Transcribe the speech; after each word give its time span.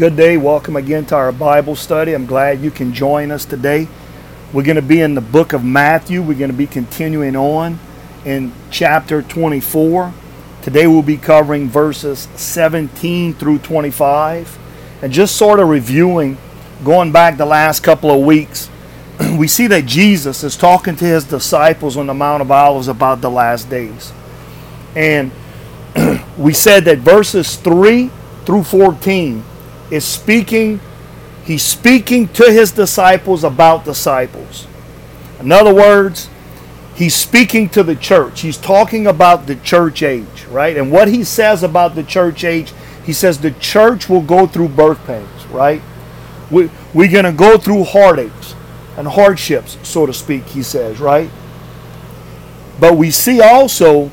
Good 0.00 0.16
day. 0.16 0.38
Welcome 0.38 0.76
again 0.76 1.04
to 1.04 1.14
our 1.14 1.30
Bible 1.30 1.76
study. 1.76 2.14
I'm 2.14 2.24
glad 2.24 2.62
you 2.62 2.70
can 2.70 2.94
join 2.94 3.30
us 3.30 3.44
today. 3.44 3.86
We're 4.50 4.62
going 4.62 4.76
to 4.76 4.80
be 4.80 5.02
in 5.02 5.14
the 5.14 5.20
book 5.20 5.52
of 5.52 5.62
Matthew. 5.62 6.22
We're 6.22 6.38
going 6.38 6.50
to 6.50 6.56
be 6.56 6.66
continuing 6.66 7.36
on 7.36 7.78
in 8.24 8.50
chapter 8.70 9.20
24. 9.20 10.14
Today 10.62 10.86
we'll 10.86 11.02
be 11.02 11.18
covering 11.18 11.68
verses 11.68 12.28
17 12.36 13.34
through 13.34 13.58
25 13.58 14.58
and 15.02 15.12
just 15.12 15.36
sort 15.36 15.60
of 15.60 15.68
reviewing, 15.68 16.38
going 16.82 17.12
back 17.12 17.36
the 17.36 17.44
last 17.44 17.80
couple 17.80 18.10
of 18.10 18.24
weeks. 18.24 18.70
We 19.36 19.48
see 19.48 19.66
that 19.66 19.84
Jesus 19.84 20.42
is 20.42 20.56
talking 20.56 20.96
to 20.96 21.04
his 21.04 21.24
disciples 21.24 21.98
on 21.98 22.06
the 22.06 22.14
Mount 22.14 22.40
of 22.40 22.50
Olives 22.50 22.88
about 22.88 23.20
the 23.20 23.30
last 23.30 23.68
days. 23.68 24.14
And 24.96 25.30
we 26.38 26.54
said 26.54 26.86
that 26.86 27.00
verses 27.00 27.56
3 27.56 28.10
through 28.46 28.64
14 28.64 29.44
is 29.90 30.04
speaking, 30.04 30.80
he's 31.44 31.62
speaking 31.62 32.28
to 32.28 32.50
his 32.50 32.72
disciples 32.72 33.44
about 33.44 33.84
disciples. 33.84 34.66
In 35.40 35.52
other 35.52 35.74
words, 35.74 36.28
he's 36.94 37.14
speaking 37.14 37.68
to 37.70 37.82
the 37.82 37.96
church. 37.96 38.40
He's 38.40 38.58
talking 38.58 39.06
about 39.06 39.46
the 39.46 39.56
church 39.56 40.02
age, 40.02 40.44
right? 40.50 40.76
And 40.76 40.92
what 40.92 41.08
he 41.08 41.24
says 41.24 41.62
about 41.62 41.94
the 41.94 42.02
church 42.02 42.44
age, 42.44 42.72
he 43.04 43.12
says 43.12 43.38
the 43.38 43.52
church 43.52 44.08
will 44.08 44.22
go 44.22 44.46
through 44.46 44.68
birth 44.68 45.04
pains, 45.06 45.46
right? 45.46 45.82
We, 46.50 46.70
we're 46.92 47.10
going 47.10 47.24
to 47.24 47.32
go 47.32 47.56
through 47.56 47.84
heartaches 47.84 48.54
and 48.96 49.08
hardships, 49.08 49.78
so 49.82 50.04
to 50.06 50.12
speak, 50.12 50.44
he 50.44 50.62
says, 50.62 51.00
right? 51.00 51.30
But 52.78 52.96
we 52.96 53.10
see 53.10 53.40
also 53.40 54.10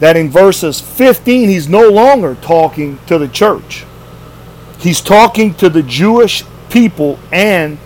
that 0.00 0.16
in 0.16 0.28
verses 0.28 0.80
15, 0.80 1.48
he's 1.48 1.68
no 1.68 1.88
longer 1.88 2.34
talking 2.34 2.98
to 3.06 3.18
the 3.18 3.28
church. 3.28 3.84
He's 4.82 5.00
talking 5.00 5.54
to 5.54 5.70
the 5.70 5.82
Jewish 5.82 6.44
people 6.68 7.18
and 7.30 7.78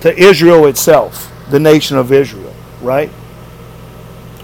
to 0.00 0.12
Israel 0.18 0.66
itself, 0.66 1.32
the 1.50 1.60
nation 1.60 1.96
of 1.96 2.10
Israel, 2.10 2.52
right? 2.80 3.10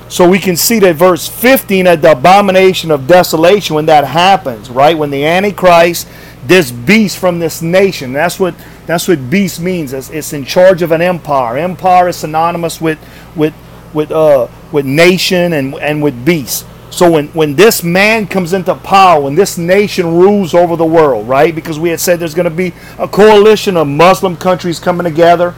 So 0.09 0.29
we 0.29 0.39
can 0.39 0.57
see 0.57 0.79
that 0.79 0.95
verse 0.95 1.27
15 1.27 1.89
at 1.89 2.03
the 2.03 2.13
abomination 2.13 2.93
of 2.93 3.09
desolation 3.09 3.75
when 3.75 3.87
that 3.87 4.05
happens, 4.05 4.71
right? 4.71 4.97
When 4.97 5.11
the 5.11 5.27
Antichrist, 5.27 6.09
this 6.47 6.71
beast 6.71 7.19
from 7.19 7.41
this 7.41 7.61
nation, 7.61 8.13
that's 8.13 8.39
what 8.39 8.55
that's 8.87 9.09
what 9.09 9.29
beast 9.29 9.61
means. 9.61 9.93
It's, 9.93 10.09
it's 10.11 10.33
in 10.33 10.45
charge 10.45 10.83
of 10.83 10.93
an 10.93 11.03
empire. 11.03 11.59
Empire 11.59 12.09
is 12.09 12.17
synonymous 12.17 12.81
with 12.81 12.99
with 13.35 13.53
with 13.93 14.13
uh 14.13 14.47
with 14.71 14.87
nation 14.87 15.53
and 15.53 15.75
and 15.75 16.01
with 16.01 16.25
beast. 16.25 16.65
So 16.99 17.09
when, 17.09 17.29
when 17.29 17.55
this 17.55 17.85
man 17.85 18.27
comes 18.27 18.53
into 18.53 18.75
power, 18.75 19.21
when 19.21 19.37
this 19.37 19.57
nation 19.57 20.17
rules 20.17 20.53
over 20.53 20.75
the 20.75 20.85
world, 20.85 21.29
right? 21.29 21.55
Because 21.55 21.79
we 21.79 21.91
had 21.91 22.01
said 22.01 22.19
there's 22.19 22.35
going 22.35 22.51
to 22.51 22.51
be 22.51 22.73
a 22.99 23.07
coalition 23.07 23.77
of 23.77 23.87
Muslim 23.87 24.37
countries 24.37 24.81
coming 24.81 25.05
together, 25.05 25.55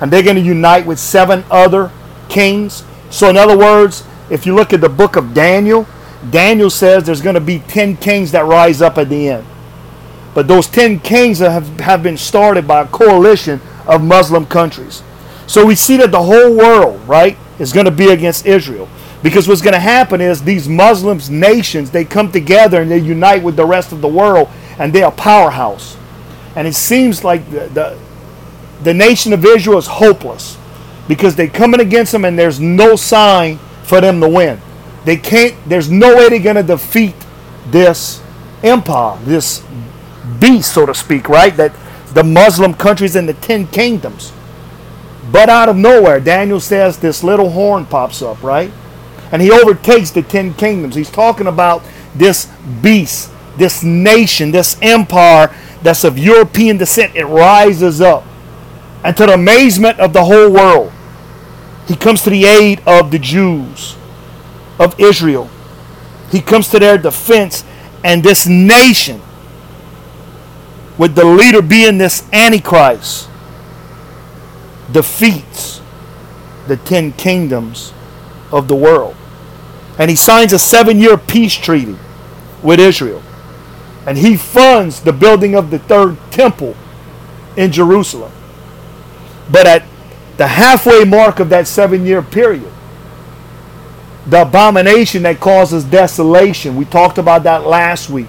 and 0.00 0.12
they're 0.12 0.24
going 0.24 0.34
to 0.34 0.42
unite 0.42 0.84
with 0.84 0.98
seven 0.98 1.44
other 1.48 1.92
kings. 2.28 2.82
So 3.08 3.30
in 3.30 3.36
other 3.36 3.56
words, 3.56 4.02
if 4.30 4.46
you 4.46 4.56
look 4.56 4.72
at 4.72 4.80
the 4.80 4.88
book 4.88 5.14
of 5.14 5.32
Daniel, 5.32 5.86
Daniel 6.28 6.70
says 6.70 7.04
there's 7.04 7.22
going 7.22 7.34
to 7.34 7.40
be 7.40 7.60
10 7.60 7.98
kings 7.98 8.32
that 8.32 8.44
rise 8.44 8.82
up 8.82 8.98
at 8.98 9.08
the 9.08 9.28
end. 9.28 9.46
But 10.34 10.48
those 10.48 10.66
10 10.66 10.98
kings 10.98 11.38
have, 11.38 11.78
have 11.78 12.02
been 12.02 12.18
started 12.18 12.66
by 12.66 12.80
a 12.80 12.88
coalition 12.88 13.60
of 13.86 14.02
Muslim 14.02 14.44
countries. 14.44 15.04
So 15.46 15.64
we 15.64 15.76
see 15.76 15.98
that 15.98 16.10
the 16.10 16.24
whole 16.24 16.52
world, 16.52 17.00
right, 17.08 17.38
is 17.60 17.72
going 17.72 17.86
to 17.86 17.92
be 17.92 18.08
against 18.08 18.44
Israel. 18.44 18.88
Because 19.22 19.46
what's 19.46 19.60
going 19.60 19.74
to 19.74 19.80
happen 19.80 20.20
is 20.20 20.42
these 20.42 20.68
Muslims 20.68 21.28
nations, 21.28 21.90
they 21.90 22.04
come 22.04 22.32
together 22.32 22.80
and 22.80 22.90
they 22.90 22.98
unite 22.98 23.42
with 23.42 23.56
the 23.56 23.66
rest 23.66 23.92
of 23.92 24.00
the 24.00 24.08
world 24.08 24.48
and 24.78 24.92
they're 24.92 25.08
a 25.08 25.10
powerhouse. 25.10 25.96
And 26.56 26.66
it 26.66 26.74
seems 26.74 27.22
like 27.22 27.48
the, 27.50 27.68
the, 27.68 27.98
the 28.82 28.94
nation 28.94 29.32
of 29.32 29.44
Israel 29.44 29.78
is 29.78 29.86
hopeless 29.86 30.56
because 31.06 31.36
they're 31.36 31.48
coming 31.48 31.80
against 31.80 32.12
them 32.12 32.24
and 32.24 32.38
there's 32.38 32.60
no 32.60 32.96
sign 32.96 33.58
for 33.82 34.00
them 34.00 34.20
to 34.20 34.28
win. 34.28 34.60
They 35.04 35.16
can't, 35.16 35.54
there's 35.68 35.90
no 35.90 36.16
way 36.16 36.28
they're 36.28 36.38
going 36.40 36.56
to 36.56 36.62
defeat 36.62 37.14
this 37.66 38.22
empire, 38.62 39.18
this 39.24 39.62
beast, 40.38 40.74
so 40.74 40.86
to 40.86 40.94
speak, 40.94 41.28
right? 41.28 41.56
That 41.56 41.72
the 42.14 42.24
Muslim 42.24 42.74
countries 42.74 43.16
and 43.16 43.28
the 43.28 43.34
ten 43.34 43.66
kingdoms. 43.66 44.32
But 45.30 45.48
out 45.48 45.68
of 45.68 45.76
nowhere, 45.76 46.20
Daniel 46.20 46.60
says 46.60 46.98
this 46.98 47.22
little 47.22 47.50
horn 47.50 47.86
pops 47.86 48.22
up, 48.22 48.42
right? 48.42 48.72
And 49.32 49.40
he 49.40 49.50
overtakes 49.50 50.10
the 50.10 50.22
ten 50.22 50.54
kingdoms. 50.54 50.94
He's 50.94 51.10
talking 51.10 51.46
about 51.46 51.82
this 52.14 52.46
beast, 52.82 53.30
this 53.56 53.82
nation, 53.82 54.50
this 54.50 54.76
empire 54.82 55.54
that's 55.82 56.04
of 56.04 56.18
European 56.18 56.78
descent. 56.78 57.14
It 57.14 57.24
rises 57.24 58.00
up. 58.00 58.24
And 59.04 59.16
to 59.16 59.26
the 59.26 59.34
amazement 59.34 59.98
of 60.00 60.12
the 60.12 60.24
whole 60.24 60.50
world, 60.50 60.92
he 61.86 61.96
comes 61.96 62.22
to 62.22 62.30
the 62.30 62.44
aid 62.44 62.82
of 62.86 63.10
the 63.10 63.18
Jews, 63.18 63.96
of 64.78 64.98
Israel. 64.98 65.48
He 66.30 66.40
comes 66.40 66.68
to 66.68 66.78
their 66.78 66.98
defense, 66.98 67.64
and 68.04 68.22
this 68.22 68.46
nation, 68.46 69.22
with 70.98 71.14
the 71.14 71.24
leader 71.24 71.62
being 71.62 71.98
this 71.98 72.28
Antichrist, 72.32 73.28
defeats 74.92 75.80
the 76.66 76.76
ten 76.76 77.12
kingdoms 77.12 77.92
of 78.52 78.68
the 78.68 78.76
world 78.76 79.16
and 80.00 80.08
he 80.08 80.16
signs 80.16 80.54
a 80.54 80.58
seven 80.58 80.98
year 80.98 81.18
peace 81.18 81.54
treaty 81.54 81.94
with 82.62 82.80
Israel. 82.80 83.22
And 84.06 84.16
he 84.16 84.34
funds 84.34 85.02
the 85.02 85.12
building 85.12 85.54
of 85.54 85.70
the 85.70 85.78
third 85.78 86.16
temple 86.30 86.74
in 87.54 87.70
Jerusalem. 87.70 88.32
But 89.52 89.66
at 89.66 89.84
the 90.38 90.46
halfway 90.46 91.04
mark 91.04 91.38
of 91.38 91.50
that 91.50 91.66
seven 91.66 92.06
year 92.06 92.22
period, 92.22 92.72
the 94.26 94.40
abomination 94.40 95.22
that 95.24 95.38
causes 95.38 95.84
desolation, 95.84 96.76
we 96.76 96.86
talked 96.86 97.18
about 97.18 97.42
that 97.42 97.66
last 97.66 98.08
week, 98.08 98.28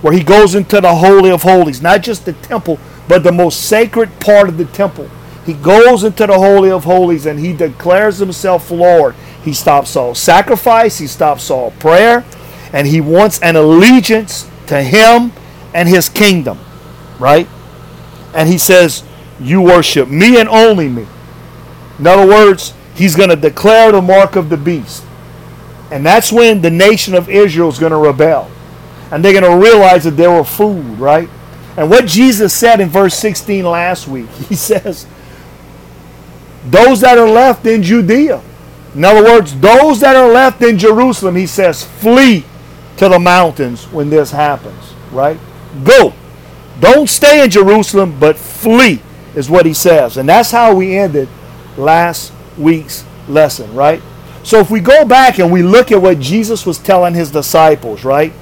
where 0.00 0.12
he 0.12 0.22
goes 0.22 0.54
into 0.54 0.80
the 0.80 0.94
Holy 0.94 1.32
of 1.32 1.42
Holies, 1.42 1.82
not 1.82 2.02
just 2.04 2.24
the 2.24 2.34
temple, 2.34 2.78
but 3.08 3.24
the 3.24 3.32
most 3.32 3.64
sacred 3.64 4.20
part 4.20 4.48
of 4.48 4.58
the 4.58 4.64
temple. 4.66 5.10
He 5.44 5.54
goes 5.54 6.04
into 6.04 6.26
the 6.26 6.38
Holy 6.38 6.70
of 6.70 6.84
Holies 6.84 7.26
and 7.26 7.40
he 7.40 7.52
declares 7.52 8.18
himself 8.18 8.70
Lord. 8.70 9.16
He 9.44 9.52
stops 9.52 9.94
all 9.94 10.14
sacrifice, 10.14 10.98
he 10.98 11.06
stops 11.06 11.50
all 11.50 11.72
prayer, 11.72 12.24
and 12.72 12.86
he 12.86 13.00
wants 13.00 13.40
an 13.42 13.56
allegiance 13.56 14.48
to 14.66 14.82
him 14.82 15.32
and 15.74 15.88
his 15.88 16.08
kingdom, 16.08 16.58
right? 17.18 17.46
And 18.34 18.48
he 18.48 18.56
says, 18.56 19.04
You 19.38 19.60
worship 19.60 20.08
me 20.08 20.40
and 20.40 20.48
only 20.48 20.88
me. 20.88 21.06
In 21.98 22.06
other 22.06 22.26
words, 22.26 22.72
he's 22.94 23.14
going 23.14 23.28
to 23.28 23.36
declare 23.36 23.92
the 23.92 24.00
mark 24.00 24.36
of 24.36 24.48
the 24.48 24.56
beast. 24.56 25.04
And 25.90 26.04
that's 26.04 26.32
when 26.32 26.62
the 26.62 26.70
nation 26.70 27.14
of 27.14 27.28
Israel 27.28 27.68
is 27.68 27.78
going 27.78 27.92
to 27.92 27.98
rebel. 27.98 28.50
And 29.10 29.24
they're 29.24 29.38
going 29.38 29.44
to 29.44 29.64
realize 29.64 30.04
that 30.04 30.12
they 30.12 30.26
were 30.26 30.42
food, 30.42 30.98
right? 30.98 31.28
And 31.76 31.90
what 31.90 32.06
Jesus 32.06 32.52
said 32.52 32.80
in 32.80 32.88
verse 32.88 33.14
16 33.14 33.64
last 33.64 34.08
week, 34.08 34.28
he 34.48 34.54
says, 34.54 35.06
Those 36.64 37.02
that 37.02 37.18
are 37.18 37.28
left 37.28 37.66
in 37.66 37.82
Judea, 37.82 38.42
in 38.94 39.04
other 39.04 39.24
words, 39.24 39.58
those 39.58 40.00
that 40.00 40.14
are 40.14 40.30
left 40.30 40.62
in 40.62 40.78
Jerusalem, 40.78 41.34
he 41.34 41.46
says, 41.46 41.84
flee 41.84 42.44
to 42.96 43.08
the 43.08 43.18
mountains 43.18 43.86
when 43.86 44.08
this 44.08 44.30
happens, 44.30 44.94
right? 45.10 45.38
Go. 45.82 46.12
Don't 46.78 47.08
stay 47.08 47.42
in 47.42 47.50
Jerusalem, 47.50 48.18
but 48.20 48.36
flee, 48.36 49.02
is 49.34 49.50
what 49.50 49.66
he 49.66 49.74
says. 49.74 50.16
And 50.16 50.28
that's 50.28 50.52
how 50.52 50.74
we 50.74 50.96
ended 50.96 51.28
last 51.76 52.32
week's 52.56 53.04
lesson, 53.28 53.74
right? 53.74 54.00
So 54.44 54.60
if 54.60 54.70
we 54.70 54.78
go 54.78 55.04
back 55.04 55.38
and 55.38 55.50
we 55.50 55.62
look 55.62 55.90
at 55.90 56.00
what 56.00 56.20
Jesus 56.20 56.64
was 56.64 56.78
telling 56.78 57.14
his 57.14 57.32
disciples, 57.32 58.04
right? 58.04 58.32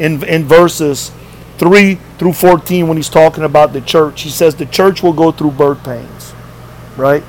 In, 0.00 0.24
in 0.24 0.44
verses 0.44 1.12
3 1.58 1.96
through 2.18 2.32
14, 2.32 2.88
when 2.88 2.96
he's 2.96 3.10
talking 3.10 3.44
about 3.44 3.72
the 3.72 3.80
church, 3.80 4.22
he 4.22 4.30
says 4.30 4.56
the 4.56 4.66
church 4.66 5.02
will 5.02 5.12
go 5.12 5.30
through 5.30 5.52
birth 5.52 5.84
pains, 5.84 6.32
right? 6.96 7.22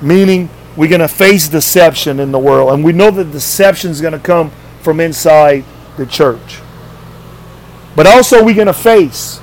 Meaning 0.00 0.48
we're 0.76 0.88
going 0.88 1.00
to 1.00 1.08
face 1.08 1.48
deception 1.48 2.18
in 2.20 2.32
the 2.32 2.38
world. 2.38 2.72
And 2.72 2.84
we 2.84 2.92
know 2.92 3.10
that 3.10 3.32
deception 3.32 3.90
is 3.90 4.00
going 4.00 4.14
to 4.14 4.18
come 4.18 4.50
from 4.80 5.00
inside 5.00 5.64
the 5.96 6.06
church. 6.06 6.60
But 7.94 8.06
also, 8.06 8.42
we're 8.42 8.54
going 8.54 8.66
to 8.68 8.72
face 8.72 9.40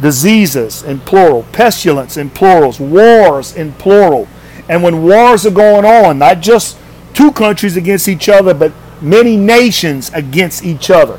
diseases 0.00 0.82
in 0.82 1.00
plural, 1.00 1.44
pestilence 1.52 2.16
in 2.16 2.28
plurals, 2.28 2.78
wars 2.78 3.54
in 3.56 3.72
plural. 3.72 4.28
And 4.68 4.82
when 4.82 5.02
wars 5.02 5.46
are 5.46 5.50
going 5.50 5.84
on, 5.84 6.18
not 6.18 6.40
just 6.40 6.78
two 7.14 7.32
countries 7.32 7.76
against 7.76 8.08
each 8.08 8.28
other, 8.28 8.52
but 8.52 8.72
many 9.00 9.36
nations 9.36 10.10
against 10.12 10.64
each 10.64 10.90
other. 10.90 11.18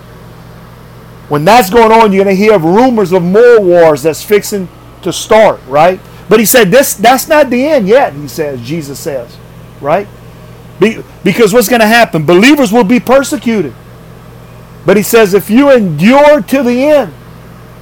When 1.29 1.45
that's 1.45 1.69
going 1.69 1.91
on, 1.91 2.11
you're 2.11 2.23
going 2.23 2.35
to 2.35 2.41
hear 2.41 2.53
of 2.53 2.63
rumors 2.63 3.11
of 3.11 3.23
more 3.23 3.59
wars 3.59 4.03
that's 4.03 4.23
fixing 4.23 4.67
to 5.01 5.11
start, 5.11 5.59
right? 5.67 5.99
But 6.33 6.39
he 6.39 6.47
said, 6.47 6.71
this 6.71 6.95
that's 6.95 7.27
not 7.27 7.51
the 7.51 7.63
end 7.63 7.87
yet, 7.87 8.11
he 8.13 8.27
says, 8.27 8.59
Jesus 8.59 8.99
says. 8.99 9.37
Right? 9.79 10.07
Be, 10.79 11.03
because 11.23 11.53
what's 11.53 11.69
going 11.69 11.81
to 11.81 11.85
happen? 11.85 12.25
Believers 12.25 12.73
will 12.73 12.83
be 12.83 12.99
persecuted. 12.99 13.71
But 14.83 14.97
he 14.97 15.03
says, 15.03 15.35
if 15.35 15.51
you 15.51 15.71
endure 15.71 16.41
to 16.41 16.63
the 16.63 16.85
end, 16.85 17.13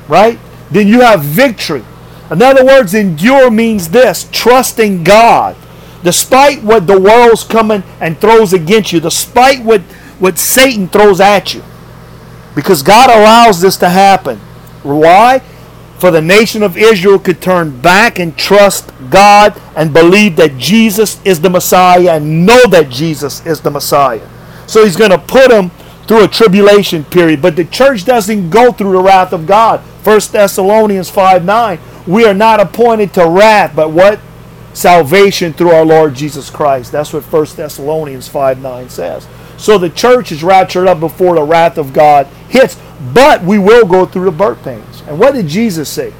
right? 0.09 0.37
Then 0.69 0.89
you 0.89 0.99
have 0.99 1.23
victory. 1.23 1.85
In 2.29 2.41
other 2.41 2.65
words, 2.65 2.93
endure 2.93 3.49
means 3.49 3.87
this 3.87 4.27
trusting 4.33 5.05
God. 5.05 5.55
Despite 6.03 6.61
what 6.61 6.87
the 6.87 6.99
world's 6.99 7.45
coming 7.45 7.83
and 8.01 8.19
throws 8.19 8.51
against 8.51 8.91
you, 8.91 8.99
despite 8.99 9.63
what, 9.63 9.79
what 10.19 10.37
Satan 10.37 10.89
throws 10.89 11.21
at 11.21 11.53
you. 11.53 11.63
Because 12.53 12.83
God 12.83 13.09
allows 13.11 13.61
this 13.61 13.77
to 13.77 13.87
happen. 13.87 14.39
Why? 14.83 15.41
For 16.01 16.09
the 16.09 16.19
nation 16.19 16.63
of 16.63 16.77
Israel 16.77 17.19
could 17.19 17.43
turn 17.43 17.79
back 17.79 18.17
and 18.17 18.35
trust 18.35 18.91
God 19.11 19.53
and 19.75 19.93
believe 19.93 20.35
that 20.37 20.57
Jesus 20.57 21.23
is 21.23 21.41
the 21.41 21.49
Messiah 21.51 22.13
and 22.15 22.43
know 22.43 22.65
that 22.69 22.89
Jesus 22.89 23.45
is 23.45 23.61
the 23.61 23.69
Messiah. 23.69 24.27
So 24.65 24.83
he's 24.83 24.95
going 24.95 25.11
to 25.11 25.19
put 25.19 25.49
them 25.49 25.69
through 26.07 26.23
a 26.23 26.27
tribulation 26.27 27.03
period. 27.03 27.39
But 27.39 27.55
the 27.55 27.65
church 27.65 28.03
doesn't 28.03 28.49
go 28.49 28.71
through 28.71 28.93
the 28.93 29.03
wrath 29.03 29.31
of 29.31 29.45
God. 29.45 29.81
1 30.03 30.19
Thessalonians 30.31 31.11
5 31.11 31.45
9. 31.45 31.79
We 32.07 32.25
are 32.25 32.33
not 32.33 32.59
appointed 32.59 33.13
to 33.13 33.29
wrath, 33.29 33.75
but 33.75 33.91
what? 33.91 34.19
Salvation 34.73 35.53
through 35.53 35.69
our 35.69 35.85
Lord 35.85 36.15
Jesus 36.15 36.49
Christ. 36.49 36.91
That's 36.91 37.13
what 37.13 37.31
1 37.31 37.45
Thessalonians 37.55 38.27
5 38.27 38.59
9 38.59 38.89
says. 38.89 39.27
So 39.57 39.77
the 39.77 39.91
church 39.91 40.31
is 40.31 40.43
raptured 40.43 40.87
up 40.87 40.99
before 40.99 41.35
the 41.35 41.43
wrath 41.43 41.77
of 41.77 41.93
God 41.93 42.25
hits, 42.49 42.79
but 43.13 43.43
we 43.43 43.59
will 43.59 43.85
go 43.85 44.07
through 44.07 44.25
the 44.25 44.31
birth 44.31 44.63
pains. 44.63 44.90
And 45.11 45.19
what 45.19 45.33
did 45.33 45.49
Jesus 45.49 45.89
say? 45.89 46.13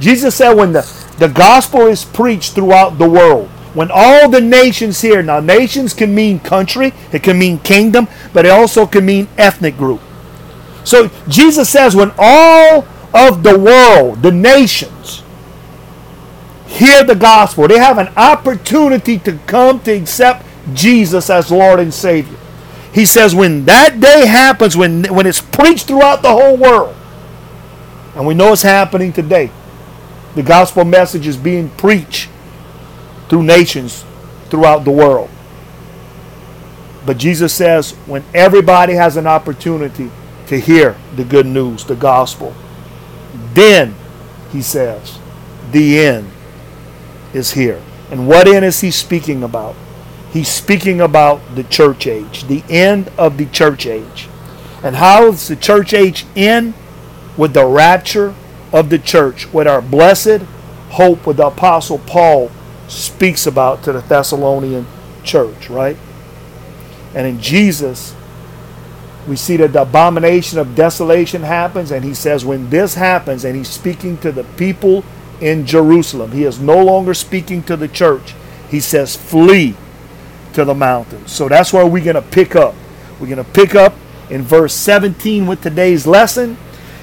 Jesus 0.00 0.34
said, 0.34 0.54
when 0.54 0.72
the, 0.72 0.90
the 1.18 1.28
gospel 1.28 1.82
is 1.82 2.02
preached 2.02 2.54
throughout 2.54 2.96
the 2.96 3.06
world, 3.08 3.50
when 3.74 3.90
all 3.92 4.30
the 4.30 4.40
nations 4.40 5.02
hear, 5.02 5.22
now 5.22 5.38
nations 5.38 5.92
can 5.92 6.14
mean 6.14 6.40
country, 6.40 6.94
it 7.12 7.22
can 7.22 7.38
mean 7.38 7.58
kingdom, 7.58 8.08
but 8.32 8.46
it 8.46 8.48
also 8.48 8.86
can 8.86 9.04
mean 9.04 9.28
ethnic 9.36 9.76
group. 9.76 10.00
So 10.82 11.10
Jesus 11.28 11.68
says, 11.68 11.94
when 11.94 12.10
all 12.16 12.86
of 13.12 13.42
the 13.42 13.58
world, 13.58 14.22
the 14.22 14.32
nations, 14.32 15.22
hear 16.66 17.04
the 17.04 17.14
gospel, 17.14 17.68
they 17.68 17.78
have 17.78 17.98
an 17.98 18.08
opportunity 18.16 19.18
to 19.18 19.38
come 19.46 19.78
to 19.80 19.92
accept 19.92 20.46
Jesus 20.72 21.28
as 21.28 21.50
Lord 21.50 21.80
and 21.80 21.92
Savior. 21.92 22.38
He 22.94 23.04
says, 23.04 23.34
when 23.34 23.66
that 23.66 24.00
day 24.00 24.24
happens, 24.26 24.74
when, 24.74 25.04
when 25.14 25.26
it's 25.26 25.42
preached 25.42 25.86
throughout 25.86 26.22
the 26.22 26.32
whole 26.32 26.56
world, 26.56 26.96
and 28.14 28.26
we 28.26 28.34
know 28.34 28.52
it's 28.52 28.62
happening 28.62 29.12
today, 29.12 29.50
the 30.34 30.42
gospel 30.42 30.84
message 30.84 31.26
is 31.26 31.36
being 31.36 31.68
preached 31.70 32.28
through 33.28 33.42
nations 33.42 34.04
throughout 34.48 34.84
the 34.84 34.90
world. 34.90 35.30
But 37.04 37.18
Jesus 37.18 37.52
says, 37.52 37.92
when 38.06 38.24
everybody 38.34 38.94
has 38.94 39.16
an 39.16 39.26
opportunity 39.26 40.10
to 40.46 40.60
hear 40.60 40.96
the 41.16 41.24
good 41.24 41.46
news, 41.46 41.84
the 41.84 41.96
gospel, 41.96 42.54
then, 43.54 43.94
he 44.50 44.62
says, 44.62 45.18
the 45.72 45.98
end 45.98 46.30
is 47.32 47.52
here. 47.52 47.82
And 48.10 48.28
what 48.28 48.46
end 48.46 48.64
is 48.64 48.80
he 48.80 48.90
speaking 48.90 49.42
about? 49.42 49.74
He's 50.30 50.48
speaking 50.48 51.00
about 51.00 51.40
the 51.54 51.64
church 51.64 52.06
age, 52.06 52.44
the 52.44 52.62
end 52.68 53.10
of 53.18 53.36
the 53.36 53.46
church 53.46 53.86
age. 53.86 54.28
And 54.82 54.96
how 54.96 55.30
does 55.30 55.48
the 55.48 55.56
church 55.56 55.92
age 55.92 56.26
end? 56.36 56.74
With 57.36 57.54
the 57.54 57.66
rapture 57.66 58.34
of 58.72 58.90
the 58.90 58.98
church, 58.98 59.52
with 59.52 59.66
our 59.66 59.82
blessed 59.82 60.42
hope, 60.90 61.26
with 61.26 61.38
the 61.38 61.46
Apostle 61.46 61.98
Paul 61.98 62.50
speaks 62.88 63.46
about 63.46 63.82
to 63.84 63.92
the 63.92 64.00
Thessalonian 64.00 64.86
church, 65.24 65.70
right? 65.70 65.96
And 67.14 67.26
in 67.26 67.40
Jesus, 67.40 68.14
we 69.26 69.36
see 69.36 69.56
that 69.58 69.72
the 69.72 69.82
abomination 69.82 70.58
of 70.58 70.74
desolation 70.74 71.42
happens, 71.42 71.90
and 71.90 72.04
he 72.04 72.14
says, 72.14 72.44
when 72.44 72.70
this 72.70 72.94
happens, 72.94 73.44
and 73.44 73.56
he's 73.56 73.68
speaking 73.68 74.18
to 74.18 74.32
the 74.32 74.44
people 74.44 75.04
in 75.40 75.64
Jerusalem, 75.66 76.32
he 76.32 76.44
is 76.44 76.58
no 76.58 76.82
longer 76.82 77.14
speaking 77.14 77.62
to 77.64 77.76
the 77.76 77.88
church. 77.88 78.34
He 78.68 78.80
says, 78.80 79.16
flee 79.16 79.76
to 80.54 80.64
the 80.64 80.74
mountains. 80.74 81.32
So 81.32 81.48
that's 81.48 81.72
where 81.72 81.86
we're 81.86 82.04
going 82.04 82.16
to 82.16 82.22
pick 82.22 82.56
up. 82.56 82.74
We're 83.20 83.34
going 83.34 83.44
to 83.44 83.52
pick 83.52 83.74
up 83.74 83.94
in 84.30 84.42
verse 84.42 84.74
17 84.74 85.46
with 85.46 85.62
today's 85.62 86.06
lesson. 86.06 86.56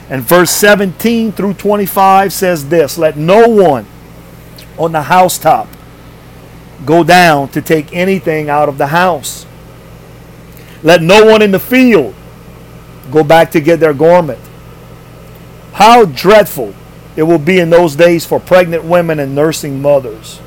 And 0.09 0.23
verse 0.23 0.49
17 0.51 1.31
through 1.31 1.53
25 1.53 2.33
says 2.33 2.69
this 2.69 2.97
Let 2.97 3.15
no 3.15 3.47
one 3.47 3.85
on 4.77 4.91
the 4.91 5.03
housetop 5.03 5.67
go 6.85 7.03
down 7.03 7.49
to 7.49 7.61
take 7.61 7.93
anything 7.93 8.49
out 8.49 8.69
of 8.69 8.77
the 8.77 8.87
house. 8.87 9.45
Let 10.81 11.01
no 11.01 11.25
one 11.25 11.41
in 11.41 11.51
the 11.51 11.59
field 11.59 12.15
go 13.11 13.23
back 13.23 13.51
to 13.51 13.61
get 13.61 13.79
their 13.79 13.93
garment. 13.93 14.39
How 15.73 16.05
dreadful 16.05 16.73
it 17.15 17.23
will 17.23 17.39
be 17.39 17.59
in 17.59 17.69
those 17.69 17.95
days 17.95 18.25
for 18.25 18.39
pregnant 18.39 18.83
women 18.83 19.19
and 19.19 19.35
nursing 19.35 19.81
mothers. 19.81 20.39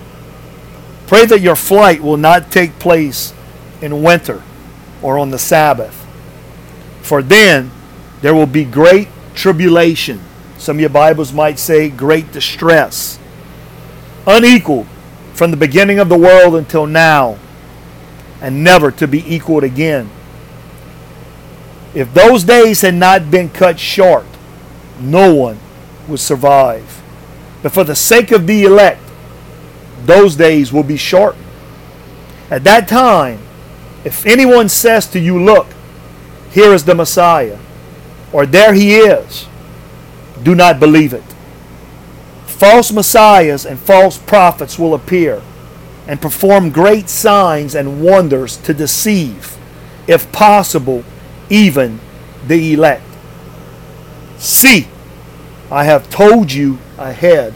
Pray 1.06 1.26
that 1.26 1.40
your 1.40 1.56
flight 1.56 2.00
will 2.00 2.16
not 2.16 2.50
take 2.50 2.78
place 2.78 3.34
in 3.82 4.02
winter 4.02 4.42
or 5.02 5.18
on 5.18 5.30
the 5.30 5.38
Sabbath. 5.38 6.06
For 7.02 7.22
then 7.22 7.70
there 8.22 8.34
will 8.34 8.46
be 8.46 8.64
great 8.64 9.08
tribulation. 9.34 10.20
Some 10.58 10.76
of 10.76 10.80
your 10.80 10.90
Bibles 10.90 11.32
might 11.32 11.58
say 11.58 11.88
great 11.88 12.32
distress. 12.32 13.18
Unequaled 14.26 14.86
from 15.34 15.50
the 15.50 15.56
beginning 15.56 15.98
of 15.98 16.08
the 16.08 16.18
world 16.18 16.54
until 16.54 16.86
now, 16.86 17.38
and 18.40 18.62
never 18.62 18.90
to 18.92 19.08
be 19.08 19.34
equaled 19.34 19.64
again. 19.64 20.10
If 21.94 22.12
those 22.14 22.44
days 22.44 22.80
had 22.80 22.94
not 22.94 23.30
been 23.30 23.50
cut 23.50 23.78
short, 23.78 24.26
no 25.00 25.34
one 25.34 25.58
would 26.08 26.20
survive. 26.20 27.02
But 27.62 27.72
for 27.72 27.84
the 27.84 27.94
sake 27.94 28.32
of 28.32 28.46
the 28.46 28.64
elect, 28.64 29.00
those 30.04 30.36
days 30.36 30.72
will 30.72 30.82
be 30.82 30.96
shortened. 30.96 31.44
At 32.50 32.64
that 32.64 32.88
time, 32.88 33.38
if 34.04 34.26
anyone 34.26 34.68
says 34.68 35.06
to 35.08 35.20
you, 35.20 35.42
Look, 35.42 35.68
here 36.50 36.74
is 36.74 36.84
the 36.84 36.94
Messiah, 36.94 37.58
or 38.32 38.46
there 38.46 38.74
he 38.74 38.96
is, 38.96 39.46
do 40.42 40.54
not 40.54 40.80
believe 40.80 41.12
it. 41.12 41.24
False 42.46 42.92
messiahs 42.92 43.66
and 43.66 43.78
false 43.78 44.18
prophets 44.18 44.78
will 44.78 44.94
appear 44.94 45.42
and 46.06 46.20
perform 46.20 46.70
great 46.70 47.08
signs 47.08 47.74
and 47.74 48.02
wonders 48.02 48.56
to 48.58 48.74
deceive, 48.74 49.56
if 50.06 50.30
possible, 50.32 51.04
even 51.48 52.00
the 52.46 52.72
elect. 52.72 53.04
See, 54.38 54.88
I 55.70 55.84
have 55.84 56.10
told 56.10 56.52
you 56.52 56.78
ahead 56.98 57.54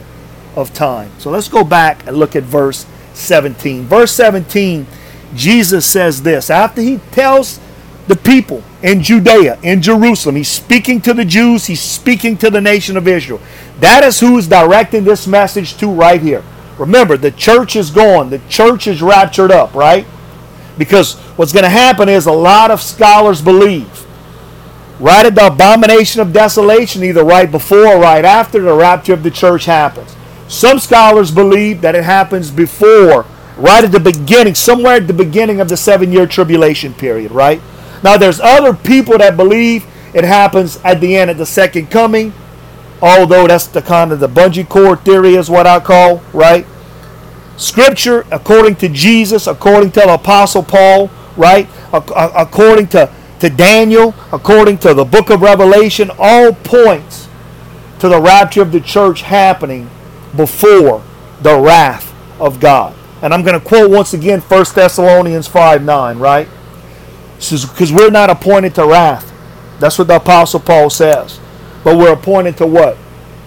of 0.55 0.73
time. 0.73 1.11
So 1.19 1.31
let's 1.31 1.49
go 1.49 1.65
back 1.65 2.07
and 2.07 2.17
look 2.17 2.37
at 2.37 2.45
verse 2.45 2.87
17. 3.15 3.85
Verse 3.85 4.13
17, 4.13 4.87
Jesus 5.35 5.85
says 5.87 6.23
this 6.23 6.49
after 6.49 6.81
he 6.81 6.99
tells 7.11 7.61
the 8.07 8.17
people 8.17 8.63
in 8.83 9.03
Judea, 9.03 9.59
in 9.63 9.83
Jerusalem, 9.83 10.37
he's 10.37 10.49
speaking 10.49 11.01
to 11.03 11.15
the 11.15 11.25
Jews, 11.25 11.67
he's 11.67 11.81
speaking 11.81 12.37
to 12.39 12.51
the 12.51 12.61
nation 12.61 12.97
of 12.97 13.09
Israel. 13.09 13.41
That 13.81 14.05
is 14.05 14.21
who 14.21 14.39
is 14.39 14.47
directing 14.47 15.05
this 15.05 15.27
message 15.27 15.77
to 15.79 15.89
right 15.89 16.21
here. 16.21 16.45
Remember, 16.79 17.17
the 17.17 17.31
church 17.31 17.75
is 17.75 17.91
gone, 17.91 18.31
the 18.31 18.41
church 18.49 18.87
is 18.87 19.03
raptured 19.03 19.51
up, 19.51 19.75
right? 19.75 20.07
Because 20.79 21.15
what's 21.37 21.53
going 21.53 21.65
to 21.65 21.71
happen 21.71 22.09
is 22.09 22.27
a 22.27 22.33
lot 22.33 22.71
of 22.71 22.81
scholars 22.81 23.43
believe 23.43 24.07
right 25.01 25.27
at 25.27 25.35
the 25.35 25.47
abomination 25.47 26.21
of 26.21 26.33
desolation, 26.33 27.03
either 27.03 27.25
right 27.25 27.51
before 27.51 27.87
or 27.87 28.01
right 28.01 28.25
after 28.25 28.61
the 28.61 28.75
rapture 28.75 29.13
of 29.13 29.23
the 29.23 29.31
church 29.31 29.65
happens. 29.65 30.17
Some 30.49 30.79
scholars 30.79 31.31
believe 31.31 31.81
that 31.81 31.95
it 31.95 32.05
happens 32.05 32.51
before, 32.51 33.27
right 33.57 33.85
at 33.85 33.93
the 33.93 34.01
beginning, 34.01 34.55
somewhere 34.55 34.95
at 34.95 35.07
the 35.07 35.13
beginning 35.13 35.61
of 35.61 35.69
the 35.69 35.77
seven 35.77 36.13
year 36.13 36.27
tribulation 36.27 36.95
period, 36.95 37.33
right? 37.33 37.61
Now, 38.07 38.17
there's 38.17 38.39
other 38.39 38.73
people 38.73 39.19
that 39.19 39.37
believe 39.37 39.85
it 40.15 40.23
happens 40.23 40.77
at 40.85 41.01
the 41.01 41.17
end 41.17 41.29
of 41.29 41.39
the 41.39 41.45
second 41.45 41.91
coming, 41.91 42.33
although 43.03 43.49
that's 43.49 43.67
the 43.67 43.83
kind 43.83 44.13
of 44.13 44.21
the 44.21 44.29
bungee 44.29 44.69
cord 44.69 45.01
theory, 45.01 45.35
is 45.35 45.51
what 45.51 45.67
I 45.67 45.81
call, 45.81 46.19
right? 46.33 46.65
Scripture, 47.57 48.25
according 48.31 48.77
to 48.77 48.89
Jesus, 48.89 49.49
according 49.49 49.91
to 49.91 50.01
the 50.03 50.15
Apostle 50.15 50.63
Paul, 50.63 51.11
right? 51.37 51.67
According 51.93 52.87
to, 52.91 53.13
to 53.41 53.51
Daniel, 53.51 54.15
according 54.33 54.79
to 54.79 54.95
the 54.95 55.05
book 55.05 55.29
of 55.29 55.43
Revelation, 55.43 56.09
all 56.17 56.53
points 56.53 57.29
to 57.99 58.09
the 58.09 58.21
rapture 58.21 58.63
of 58.63 58.71
the 58.71 58.81
church 58.81 59.23
happening 59.23 59.91
before 60.37 61.03
the 61.43 61.59
wrath 61.59 62.15
of 62.41 62.61
God. 62.61 62.95
And 63.21 63.35
I'm 63.35 63.43
going 63.43 63.59
to 63.59 63.67
quote 63.67 63.91
once 63.91 64.15
again 64.15 64.43
1 64.43 64.65
Thessalonians 64.77 65.49
5 65.49 65.83
9, 65.83 66.19
right? 66.21 66.47
Because 67.37 67.93
we're 67.93 68.11
not 68.11 68.31
appointed 68.31 68.75
to 68.77 68.87
wrath. 68.87 69.33
That's 69.79 69.99
what 69.99 70.09
the 70.09 70.17
Apostle 70.17 70.61
Paul 70.61 70.91
says. 70.91 71.39
But 71.85 71.97
we're 71.97 72.13
appointed 72.13 72.57
to 72.59 72.67
what? 72.67 72.97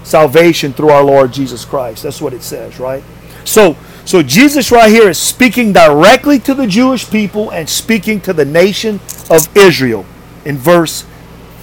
Salvation 0.03 0.73
through 0.73 0.89
our 0.89 1.03
Lord 1.03 1.33
Jesus 1.33 1.65
Christ. 1.65 2.03
That's 2.03 2.21
what 2.21 2.33
it 2.33 2.43
says, 2.43 2.79
right? 2.79 3.03
So, 3.43 3.75
so 4.05 4.23
Jesus 4.23 4.71
right 4.71 4.89
here 4.89 5.09
is 5.09 5.17
speaking 5.17 5.73
directly 5.73 6.39
to 6.39 6.53
the 6.53 6.67
Jewish 6.67 7.09
people 7.09 7.51
and 7.51 7.67
speaking 7.67 8.21
to 8.21 8.33
the 8.33 8.45
nation 8.45 8.99
of 9.29 9.55
Israel 9.57 10.05
in 10.45 10.57
verse 10.57 11.05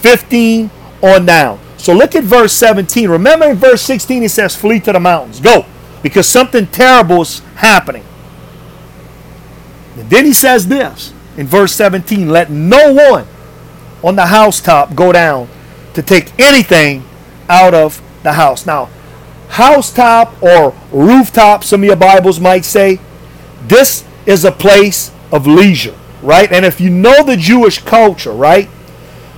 15 0.01 0.71
on 1.03 1.27
down. 1.27 1.61
So 1.77 1.93
look 1.93 2.15
at 2.15 2.25
verse 2.25 2.53
17. 2.53 3.09
Remember 3.09 3.51
in 3.51 3.57
verse 3.57 3.83
16 3.83 4.23
he 4.23 4.29
says, 4.29 4.57
Flee 4.57 4.81
to 4.81 4.93
the 4.93 5.01
mountains. 5.01 5.41
Go. 5.41 5.65
Because 6.03 6.29
something 6.29 6.67
terrible 6.67 7.23
is 7.23 7.41
happening. 7.57 8.05
And 9.97 10.11
then 10.11 10.25
he 10.25 10.33
says 10.33 10.69
this 10.69 11.13
in 11.37 11.47
verse 11.47 11.73
17 11.75 12.29
Let 12.29 12.51
no 12.51 12.93
one 12.93 13.27
on 14.03 14.17
the 14.17 14.27
housetop 14.27 14.95
go 14.95 15.13
down 15.13 15.49
to 15.95 16.03
take 16.03 16.39
anything 16.39 17.05
out 17.49 17.75
of 17.75 18.03
the 18.23 18.35
house. 18.35 18.67
Now, 18.67 18.91
housetop 19.49 20.43
or 20.43 20.75
rooftop, 20.93 21.65
some 21.65 21.83
of 21.83 21.87
your 21.87 21.97
Bibles 21.97 22.41
might 22.41 22.65
say, 22.65 23.01
this 23.67 24.05
is 24.27 24.45
a 24.45 24.53
place 24.53 25.11
of 25.33 25.47
leisure, 25.47 25.97
right? 26.23 26.51
And 26.53 26.65
if 26.65 26.81
you 26.81 26.91
know 26.91 27.23
the 27.23 27.37
Jewish 27.37 27.83
culture, 27.83 28.33
right? 28.33 28.69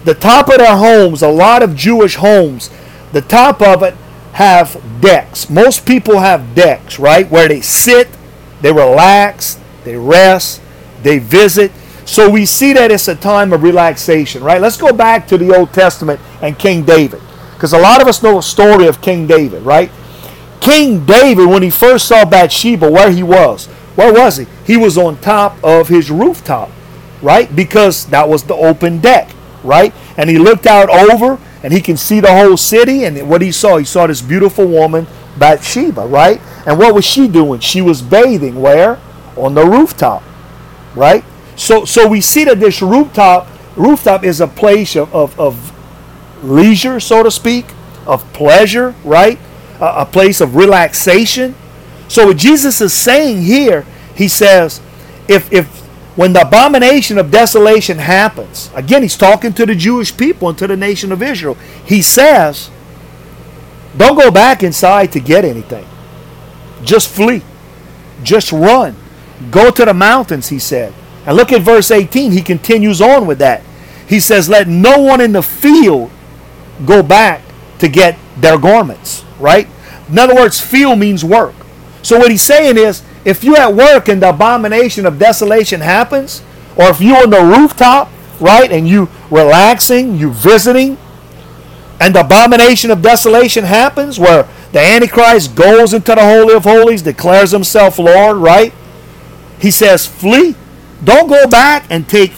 The 0.05 0.14
top 0.14 0.49
of 0.49 0.59
their 0.59 0.76
homes, 0.76 1.23
a 1.23 1.28
lot 1.28 1.62
of 1.62 1.76
Jewish 1.76 2.17
homes, 2.17 2.71
the 3.12 3.21
top 3.21 3.62
of 3.62 3.83
it 3.83 3.95
have 4.33 4.81
decks. 5.00 5.50
Most 5.50 5.87
people 5.87 6.21
have 6.21 6.55
decks, 6.55 6.99
right? 6.99 7.28
Where 7.31 7.49
they 7.49 7.61
sit, 7.61 8.09
they 8.61 8.73
relax, 8.73 9.59
they 9.85 9.97
rest, 9.97 10.61
they 11.02 11.19
visit. 11.19 11.73
So 12.08 12.30
we 12.30 12.46
see 12.46 12.72
that 12.72 12.90
it's 12.90 13.06
a 13.06 13.14
time 13.14 13.52
of 13.52 13.62
relaxation, 13.62 14.42
right? 14.42 14.62
Let's 14.62 14.78
go 14.78 14.94
back 14.94 15.28
to 15.28 15.36
the 15.36 15.54
Old 15.54 15.74
Testament 15.74 16.18
and 16.40 16.58
King 16.58 16.82
David. 16.82 17.20
Because 17.52 17.74
a 17.74 17.78
lot 17.78 18.00
of 18.00 18.08
us 18.08 18.22
know 18.22 18.38
a 18.38 18.42
story 18.42 18.86
of 18.86 19.02
King 19.02 19.26
David, 19.26 19.62
right? 19.62 19.90
King 20.58 21.04
David, 21.04 21.46
when 21.46 21.62
he 21.62 21.68
first 21.68 22.08
saw 22.08 22.24
Bathsheba, 22.24 22.90
where 22.90 23.10
he 23.10 23.22
was, 23.22 23.66
where 23.94 24.10
was 24.10 24.38
he? 24.38 24.46
He 24.64 24.78
was 24.78 24.96
on 24.96 25.18
top 25.18 25.62
of 25.62 25.88
his 25.88 26.10
rooftop, 26.10 26.70
right? 27.20 27.54
Because 27.54 28.06
that 28.06 28.26
was 28.26 28.42
the 28.42 28.54
open 28.54 29.00
deck, 29.00 29.30
right? 29.62 29.92
And 30.16 30.30
he 30.30 30.38
looked 30.38 30.66
out 30.66 30.88
over 30.88 31.38
and 31.62 31.74
he 31.74 31.82
can 31.82 31.98
see 31.98 32.20
the 32.20 32.32
whole 32.32 32.56
city. 32.56 33.04
And 33.04 33.28
what 33.28 33.42
he 33.42 33.52
saw, 33.52 33.76
he 33.76 33.84
saw 33.84 34.06
this 34.06 34.22
beautiful 34.22 34.66
woman, 34.66 35.06
Bathsheba, 35.36 36.06
right? 36.06 36.40
And 36.66 36.78
what 36.78 36.94
was 36.94 37.04
she 37.04 37.28
doing? 37.28 37.60
She 37.60 37.82
was 37.82 38.00
bathing 38.00 38.62
where? 38.62 38.98
On 39.36 39.52
the 39.52 39.66
rooftop, 39.66 40.22
right? 40.94 41.22
So, 41.58 41.84
so 41.84 42.06
we 42.06 42.20
see 42.20 42.44
that 42.44 42.60
this 42.60 42.80
rooftop, 42.80 43.48
rooftop 43.76 44.22
is 44.22 44.40
a 44.40 44.46
place 44.46 44.96
of, 44.96 45.12
of, 45.14 45.38
of 45.38 45.74
leisure, 46.42 47.00
so 47.00 47.24
to 47.24 47.30
speak, 47.32 47.66
of 48.06 48.32
pleasure, 48.32 48.94
right? 49.04 49.38
A, 49.80 50.06
place 50.06 50.40
of 50.40 50.54
relaxation. 50.54 51.56
So 52.06 52.26
what 52.28 52.36
Jesus 52.36 52.80
is 52.80 52.92
saying 52.92 53.42
here, 53.42 53.84
he 54.14 54.28
says, 54.28 54.80
if 55.28 55.52
if 55.52 55.66
when 56.16 56.32
the 56.32 56.40
abomination 56.40 57.18
of 57.18 57.30
desolation 57.30 57.98
happens, 57.98 58.70
again, 58.74 59.02
he's 59.02 59.16
talking 59.16 59.52
to 59.52 59.66
the 59.66 59.74
Jewish 59.74 60.16
people 60.16 60.48
and 60.48 60.58
to 60.58 60.66
the 60.66 60.76
nation 60.76 61.12
of 61.12 61.22
Israel. 61.22 61.56
He 61.84 62.02
says, 62.02 62.70
don't 63.96 64.16
go 64.16 64.30
back 64.30 64.62
inside 64.62 65.12
to 65.12 65.20
get 65.20 65.44
anything. 65.44 65.86
Just 66.82 67.08
flee. 67.08 67.42
Just 68.22 68.50
run. 68.52 68.96
Go 69.50 69.70
to 69.70 69.84
the 69.84 69.94
mountains, 69.94 70.48
he 70.48 70.58
said. 70.58 70.92
And 71.28 71.37
look 71.37 71.52
at 71.52 71.61
verse 71.61 71.90
18. 71.90 72.32
He 72.32 72.40
continues 72.40 73.02
on 73.02 73.26
with 73.26 73.38
that. 73.40 73.62
He 74.08 74.18
says, 74.18 74.49
Let 74.49 74.66
no 74.66 74.99
one 74.99 75.20
in 75.20 75.32
the 75.32 75.42
field 75.42 76.11
go 76.87 77.02
back 77.02 77.42
to 77.80 77.88
get 77.88 78.18
their 78.38 78.56
garments, 78.56 79.26
right? 79.38 79.68
In 80.08 80.18
other 80.18 80.35
words, 80.35 80.58
field 80.58 80.99
means 80.99 81.23
work. 81.23 81.54
So 82.00 82.16
what 82.16 82.30
he's 82.30 82.40
saying 82.40 82.78
is, 82.78 83.02
if 83.26 83.44
you're 83.44 83.58
at 83.58 83.75
work 83.75 84.08
and 84.08 84.23
the 84.23 84.30
abomination 84.30 85.04
of 85.04 85.18
desolation 85.18 85.82
happens, 85.82 86.42
or 86.76 86.88
if 86.88 86.99
you're 86.99 87.23
on 87.23 87.28
the 87.28 87.42
rooftop, 87.42 88.08
right, 88.40 88.73
and 88.73 88.88
you 88.88 89.11
relaxing, 89.30 90.16
you 90.16 90.32
visiting, 90.32 90.97
and 92.00 92.14
the 92.14 92.20
abomination 92.20 92.90
of 92.90 93.02
desolation 93.02 93.64
happens, 93.64 94.18
where 94.18 94.49
the 94.73 94.80
Antichrist 94.80 95.54
goes 95.54 95.92
into 95.92 96.14
the 96.14 96.23
Holy 96.23 96.54
of 96.54 96.64
Holies, 96.64 97.02
declares 97.02 97.50
himself 97.50 97.99
Lord, 97.99 98.38
right? 98.38 98.73
He 99.61 99.70
says, 99.70 100.06
flee. 100.06 100.54
Don't 101.02 101.28
go 101.28 101.47
back 101.49 101.87
and 101.90 102.09
take, 102.09 102.33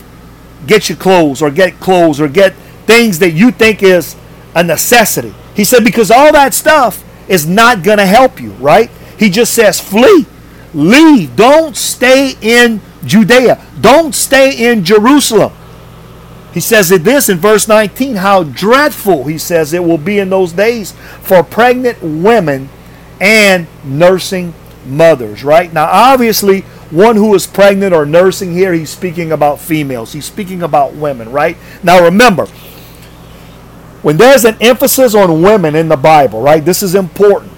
get 0.66 0.88
your 0.88 0.98
clothes 0.98 1.42
or 1.42 1.50
get 1.50 1.80
clothes 1.80 2.20
or 2.20 2.28
get 2.28 2.54
things 2.86 3.18
that 3.20 3.32
you 3.32 3.50
think 3.50 3.82
is 3.82 4.16
a 4.54 4.62
necessity. 4.62 5.34
He 5.54 5.64
said, 5.64 5.84
because 5.84 6.10
all 6.10 6.32
that 6.32 6.54
stuff 6.54 7.04
is 7.28 7.46
not 7.46 7.82
going 7.82 7.98
to 7.98 8.06
help 8.06 8.40
you, 8.40 8.50
right? 8.52 8.90
He 9.18 9.30
just 9.30 9.54
says, 9.54 9.80
flee, 9.80 10.26
leave. 10.74 11.36
Don't 11.36 11.76
stay 11.76 12.34
in 12.40 12.80
Judea. 13.04 13.64
Don't 13.80 14.14
stay 14.14 14.70
in 14.70 14.84
Jerusalem. 14.84 15.52
He 16.52 16.60
says 16.60 16.90
it 16.90 17.04
this 17.04 17.28
in 17.28 17.38
verse 17.38 17.68
19 17.68 18.16
how 18.16 18.42
dreadful, 18.42 19.24
he 19.24 19.38
says, 19.38 19.72
it 19.72 19.84
will 19.84 19.98
be 19.98 20.18
in 20.18 20.30
those 20.30 20.52
days 20.52 20.92
for 21.22 21.44
pregnant 21.44 22.02
women 22.02 22.68
and 23.20 23.68
nursing 23.84 24.52
mothers, 24.84 25.44
right? 25.44 25.72
Now, 25.72 25.86
obviously, 25.86 26.64
one 26.90 27.16
who 27.16 27.34
is 27.34 27.46
pregnant 27.46 27.94
or 27.94 28.04
nursing 28.04 28.52
here, 28.52 28.72
he's 28.72 28.90
speaking 28.90 29.32
about 29.32 29.60
females. 29.60 30.12
He's 30.12 30.24
speaking 30.24 30.62
about 30.62 30.94
women, 30.94 31.30
right? 31.30 31.56
Now, 31.82 32.04
remember, 32.04 32.46
when 34.02 34.16
there's 34.16 34.44
an 34.44 34.56
emphasis 34.60 35.14
on 35.14 35.42
women 35.42 35.74
in 35.74 35.88
the 35.88 35.96
Bible, 35.96 36.40
right, 36.40 36.64
this 36.64 36.82
is 36.82 36.94
important. 36.94 37.52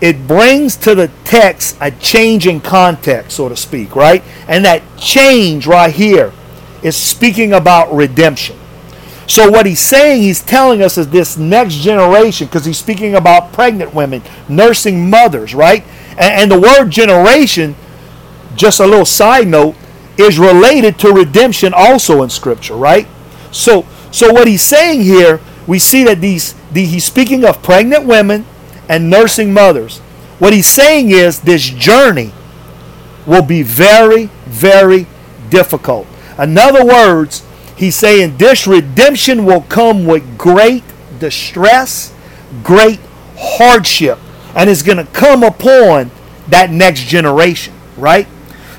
It 0.00 0.26
brings 0.26 0.76
to 0.78 0.94
the 0.94 1.10
text 1.24 1.76
a 1.80 1.90
change 1.90 2.46
in 2.46 2.60
context, 2.60 3.36
so 3.36 3.48
to 3.48 3.56
speak, 3.56 3.94
right? 3.94 4.22
And 4.48 4.64
that 4.64 4.82
change 4.96 5.66
right 5.66 5.94
here 5.94 6.32
is 6.82 6.96
speaking 6.96 7.52
about 7.52 7.92
redemption. 7.92 8.56
So, 9.28 9.50
what 9.50 9.66
he's 9.66 9.80
saying, 9.80 10.22
he's 10.22 10.42
telling 10.42 10.82
us 10.82 10.98
is 10.98 11.08
this 11.08 11.36
next 11.36 11.76
generation, 11.76 12.48
because 12.48 12.64
he's 12.64 12.78
speaking 12.78 13.14
about 13.14 13.52
pregnant 13.52 13.94
women, 13.94 14.22
nursing 14.48 15.08
mothers, 15.08 15.54
right? 15.54 15.84
And, 16.10 16.20
and 16.20 16.50
the 16.50 16.60
word 16.60 16.90
generation, 16.90 17.76
just 18.56 18.80
a 18.80 18.86
little 18.86 19.04
side 19.04 19.48
note, 19.48 19.74
is 20.16 20.38
related 20.38 20.98
to 21.00 21.12
redemption 21.12 21.72
also 21.74 22.22
in 22.22 22.30
Scripture, 22.30 22.74
right? 22.74 23.06
So, 23.50 23.86
so 24.10 24.32
what 24.32 24.46
he's 24.46 24.62
saying 24.62 25.02
here 25.02 25.40
we 25.66 25.78
see 25.78 26.04
that 26.04 26.20
these, 26.20 26.54
the, 26.72 26.84
he's 26.84 27.04
speaking 27.04 27.44
of 27.44 27.62
pregnant 27.62 28.06
women 28.06 28.44
and 28.88 29.08
nursing 29.08 29.52
mothers. 29.52 29.98
What 30.38 30.52
he's 30.52 30.66
saying 30.66 31.10
is 31.10 31.40
this 31.40 31.62
journey 31.62 32.32
will 33.26 33.42
be 33.42 33.62
very, 33.62 34.26
very 34.46 35.06
difficult. 35.50 36.06
In 36.38 36.58
other 36.58 36.84
words, 36.84 37.46
he's 37.76 37.94
saying 37.94 38.38
this 38.38 38.66
redemption 38.66 39.44
will 39.44 39.62
come 39.62 40.04
with 40.04 40.36
great 40.36 40.82
distress, 41.20 42.12
great 42.64 42.98
hardship, 43.38 44.18
and 44.56 44.68
is 44.68 44.82
going 44.82 44.98
to 44.98 45.10
come 45.12 45.44
upon 45.44 46.10
that 46.48 46.70
next 46.70 47.02
generation, 47.02 47.72
right? 47.96 48.26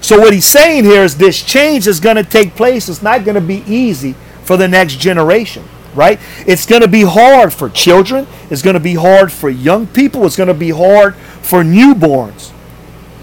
So, 0.04 0.20
what 0.20 0.34
he's 0.34 0.46
saying 0.46 0.84
here 0.84 1.02
is 1.02 1.18
this 1.18 1.42
change 1.42 1.88
is 1.88 2.00
going 2.00 2.18
to 2.18 2.24
take 2.24 2.56
place. 2.56 2.90
It's 2.90 3.02
not 3.02 3.26
going 3.26 3.36
to 3.36 3.42
be 3.42 3.64
easy 3.66 4.14
for 4.44 4.58
the 4.58 4.68
next 4.68 5.00
generation 5.00 5.64
right? 5.96 6.20
It's 6.48 6.66
going 6.66 6.82
to 6.82 6.88
be 6.88 7.04
hard 7.04 7.54
for 7.54 7.70
children. 7.70 8.28
It's 8.50 8.62
going 8.62 8.74
to 8.76 8.80
be 8.80 8.96
hard 8.96 9.32
for 9.32 9.50
young 9.50 9.88
people. 9.88 10.26
It's 10.26 10.36
going 10.36 10.48
to 10.48 10.54
be 10.54 10.72
hard 10.72 11.16
for 11.16 11.64
newborns. 11.64 12.52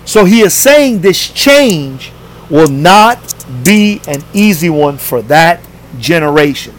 So 0.04 0.24
he 0.24 0.40
is 0.40 0.54
saying 0.54 1.00
this 1.00 1.30
change 1.30 2.12
will 2.48 2.68
not 2.68 3.34
be 3.64 4.00
an 4.08 4.22
easy 4.32 4.70
one 4.70 4.98
for 4.98 5.22
that 5.22 5.60
generation. 5.98 6.74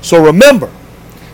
So 0.00 0.24
remember, 0.24 0.70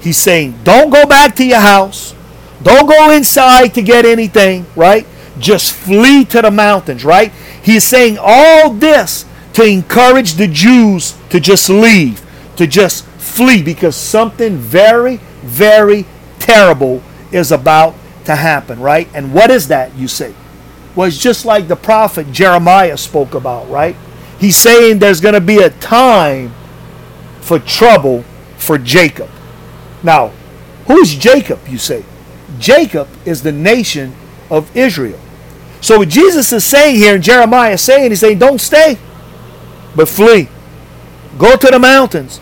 he's 0.00 0.18
saying 0.18 0.58
don't 0.64 0.90
go 0.90 1.06
back 1.06 1.34
to 1.36 1.44
your 1.44 1.60
house. 1.60 2.14
Don't 2.62 2.88
go 2.88 3.12
inside 3.12 3.74
to 3.74 3.82
get 3.82 4.04
anything, 4.04 4.66
right? 4.74 5.06
Just 5.38 5.72
flee 5.72 6.24
to 6.26 6.42
the 6.42 6.50
mountains, 6.50 7.04
right? 7.04 7.32
He's 7.62 7.84
saying 7.84 8.18
all 8.20 8.70
this 8.70 9.24
to 9.54 9.64
encourage 9.64 10.34
the 10.34 10.46
Jews 10.46 11.16
to 11.30 11.40
just 11.40 11.68
leave, 11.68 12.24
to 12.56 12.66
just 12.66 13.04
flee 13.04 13.62
because 13.62 13.96
something 13.96 14.56
very, 14.56 15.16
very 15.42 16.06
terrible 16.38 17.02
is 17.32 17.52
about 17.52 17.94
to 18.24 18.36
happen, 18.36 18.80
right? 18.80 19.08
And 19.14 19.32
what 19.32 19.50
is 19.50 19.68
that, 19.68 19.94
you 19.94 20.08
say? 20.08 20.34
Well, 20.94 21.08
it's 21.08 21.18
just 21.18 21.44
like 21.44 21.68
the 21.68 21.76
prophet 21.76 22.32
Jeremiah 22.32 22.96
spoke 22.96 23.34
about, 23.34 23.68
right? 23.68 23.96
He's 24.38 24.56
saying 24.56 24.98
there's 24.98 25.20
going 25.20 25.34
to 25.34 25.40
be 25.40 25.58
a 25.58 25.70
time 25.70 26.52
for 27.40 27.58
trouble 27.58 28.24
for 28.56 28.78
Jacob. 28.78 29.30
Now, 30.02 30.28
who's 30.86 31.14
Jacob, 31.14 31.60
you 31.68 31.78
say? 31.78 32.04
Jacob 32.58 33.08
is 33.24 33.42
the 33.42 33.52
nation 33.52 34.14
of 34.50 34.74
Israel. 34.76 35.20
So 35.80 35.98
what 35.98 36.08
Jesus 36.08 36.52
is 36.52 36.64
saying 36.64 36.96
here, 36.96 37.14
and 37.14 37.22
Jeremiah 37.22 37.74
is 37.74 37.82
saying, 37.82 38.10
he's 38.10 38.20
saying, 38.20 38.38
don't 38.38 38.60
stay, 38.60 38.98
but 39.94 40.08
flee. 40.08 40.48
Go 41.38 41.56
to 41.56 41.66
the 41.68 41.78
mountains. 41.78 42.40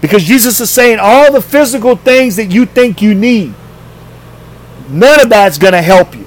Because 0.00 0.24
Jesus 0.24 0.60
is 0.60 0.70
saying 0.70 0.98
all 1.00 1.32
the 1.32 1.42
physical 1.42 1.96
things 1.96 2.36
that 2.36 2.46
you 2.46 2.64
think 2.64 3.02
you 3.02 3.14
need, 3.14 3.54
none 4.88 5.20
of 5.20 5.28
that's 5.28 5.58
going 5.58 5.72
to 5.72 5.82
help 5.82 6.14
you. 6.14 6.26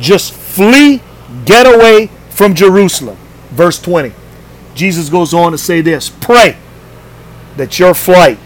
Just 0.00 0.32
flee, 0.32 1.02
get 1.44 1.66
away 1.66 2.10
from 2.30 2.54
Jerusalem. 2.54 3.16
Verse 3.50 3.80
20. 3.80 4.12
Jesus 4.74 5.08
goes 5.08 5.34
on 5.34 5.52
to 5.52 5.58
say 5.58 5.80
this 5.80 6.08
Pray 6.08 6.56
that 7.56 7.78
your 7.78 7.94
flight 7.94 8.38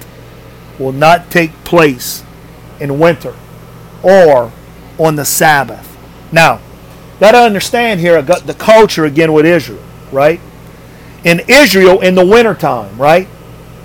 will 0.79 0.93
not 0.93 1.31
take 1.31 1.53
place 1.65 2.25
in 2.81 2.99
winter 2.99 3.35
or 4.03 4.51
on 4.99 5.17
the 5.17 5.25
Sabbath. 5.25 5.97
Now, 6.33 6.61
got 7.21 7.33
to 7.33 7.39
understand 7.39 8.01
here 8.01 8.19
uh, 8.19 8.23
the 8.23 8.55
culture 8.55 9.05
again 9.05 9.33
with 9.33 9.47
Israel, 9.47 9.83
right? 10.13 10.41
In 11.25 11.41
Israel, 11.49 12.01
in 12.01 12.15
the 12.15 12.25
wintertime, 12.25 12.97
right? 12.99 13.29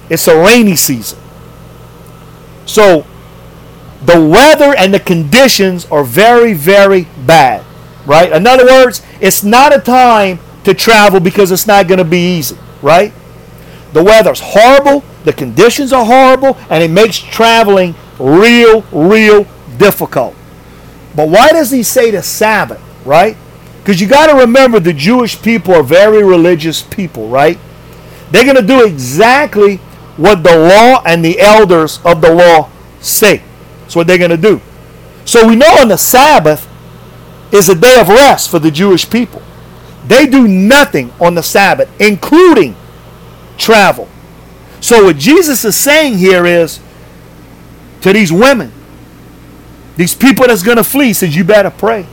It's 0.09 0.27
a 0.27 0.37
rainy 0.37 0.75
season. 0.75 1.19
So, 2.65 3.05
the 4.01 4.19
weather 4.19 4.75
and 4.77 4.93
the 4.93 4.99
conditions 4.99 5.85
are 5.87 6.03
very, 6.03 6.53
very 6.53 7.07
bad, 7.25 7.65
right? 8.05 8.31
In 8.31 8.47
other 8.47 8.65
words, 8.65 9.01
it's 9.19 9.43
not 9.43 9.75
a 9.75 9.79
time 9.79 10.39
to 10.63 10.73
travel 10.73 11.19
because 11.19 11.51
it's 11.51 11.67
not 11.67 11.87
going 11.87 11.97
to 11.97 12.05
be 12.05 12.37
easy, 12.37 12.57
right? 12.81 13.13
The 13.93 14.03
weather's 14.03 14.39
horrible, 14.39 15.03
the 15.23 15.33
conditions 15.33 15.91
are 15.91 16.05
horrible, 16.05 16.57
and 16.69 16.83
it 16.83 16.91
makes 16.91 17.17
traveling 17.17 17.95
real, 18.19 18.81
real 18.91 19.45
difficult. 19.77 20.35
But 21.15 21.29
why 21.29 21.49
does 21.49 21.71
he 21.71 21.83
say 21.83 22.11
the 22.11 22.21
Sabbath, 22.21 22.81
right? 23.05 23.37
Because 23.79 23.99
you 23.99 24.07
got 24.07 24.27
to 24.27 24.35
remember 24.35 24.79
the 24.79 24.93
Jewish 24.93 25.41
people 25.41 25.73
are 25.73 25.83
very 25.83 26.23
religious 26.23 26.81
people, 26.81 27.29
right? 27.29 27.57
They're 28.31 28.43
going 28.43 28.55
to 28.55 28.61
do 28.61 28.85
exactly 28.85 29.77
what 30.17 30.43
the 30.43 30.55
law 30.55 31.01
and 31.05 31.23
the 31.23 31.39
elders 31.39 31.99
of 32.05 32.21
the 32.21 32.33
law 32.33 32.69
say. 32.99 33.41
That's 33.81 33.95
what 33.95 34.05
they're 34.05 34.17
going 34.17 34.29
to 34.31 34.37
do. 34.37 34.61
So 35.25 35.47
we 35.47 35.55
know 35.55 35.77
on 35.79 35.87
the 35.87 35.97
Sabbath 35.97 36.67
is 37.51 37.69
a 37.69 37.75
day 37.75 37.99
of 37.99 38.09
rest 38.09 38.51
for 38.51 38.59
the 38.59 38.69
Jewish 38.69 39.09
people. 39.09 39.41
They 40.05 40.27
do 40.27 40.47
nothing 40.47 41.11
on 41.19 41.35
the 41.35 41.43
Sabbath, 41.43 41.89
including 42.01 42.75
travel. 43.57 44.07
So 44.81 45.05
what 45.05 45.17
Jesus 45.17 45.65
is 45.65 45.75
saying 45.75 46.17
here 46.17 46.45
is 46.45 46.79
to 48.01 48.13
these 48.13 48.31
women, 48.31 48.71
these 49.97 50.15
people 50.15 50.47
that's 50.47 50.63
going 50.63 50.77
to 50.77 50.83
flee, 50.83 51.13
says, 51.13 51.35
you 51.35 51.43
better 51.43 51.69
pray. 51.69 52.05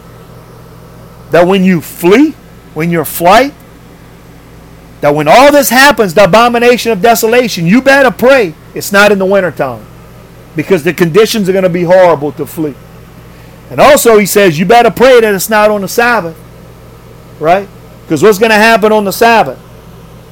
That 1.30 1.46
when 1.46 1.64
you 1.64 1.80
flee, 1.80 2.32
when 2.74 2.90
you're 2.90 3.04
flight, 3.04 3.52
that 5.00 5.14
when 5.14 5.28
all 5.28 5.52
this 5.52 5.70
happens, 5.70 6.14
the 6.14 6.24
abomination 6.24 6.92
of 6.92 7.02
desolation, 7.02 7.66
you 7.66 7.82
better 7.82 8.10
pray 8.10 8.54
it's 8.74 8.92
not 8.92 9.12
in 9.12 9.18
the 9.18 9.26
wintertime. 9.26 9.84
Because 10.54 10.84
the 10.84 10.94
conditions 10.94 11.48
are 11.48 11.52
going 11.52 11.64
to 11.64 11.68
be 11.68 11.82
horrible 11.82 12.32
to 12.32 12.46
flee. 12.46 12.74
And 13.70 13.80
also 13.80 14.18
he 14.18 14.26
says, 14.26 14.58
you 14.58 14.64
better 14.64 14.90
pray 14.90 15.20
that 15.20 15.34
it's 15.34 15.50
not 15.50 15.70
on 15.70 15.82
the 15.82 15.88
Sabbath. 15.88 16.38
Right? 17.38 17.68
Because 18.02 18.22
what's 18.22 18.38
going 18.38 18.50
to 18.50 18.56
happen 18.56 18.92
on 18.92 19.04
the 19.04 19.12
Sabbath? 19.12 19.60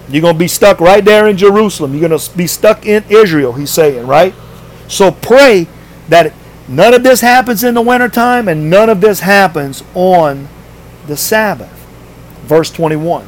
You're 0.08 0.22
going 0.22 0.34
to 0.34 0.38
be 0.38 0.48
stuck 0.48 0.80
right 0.80 1.04
there 1.04 1.28
in 1.28 1.36
Jerusalem. 1.36 1.92
You're 1.92 2.08
going 2.08 2.18
to 2.18 2.36
be 2.36 2.46
stuck 2.46 2.86
in 2.86 3.04
Israel, 3.08 3.52
he's 3.54 3.70
saying, 3.70 4.06
right? 4.06 4.34
So 4.88 5.10
pray 5.10 5.66
that 6.08 6.32
none 6.68 6.94
of 6.94 7.02
this 7.02 7.20
happens 7.20 7.64
in 7.64 7.74
the 7.74 7.82
wintertime 7.82 8.48
and 8.48 8.70
none 8.70 8.88
of 8.88 9.00
this 9.00 9.20
happens 9.20 9.82
on 9.94 10.48
the 11.06 11.16
Sabbath. 11.16 11.72
Verse 12.44 12.70
21. 12.70 13.26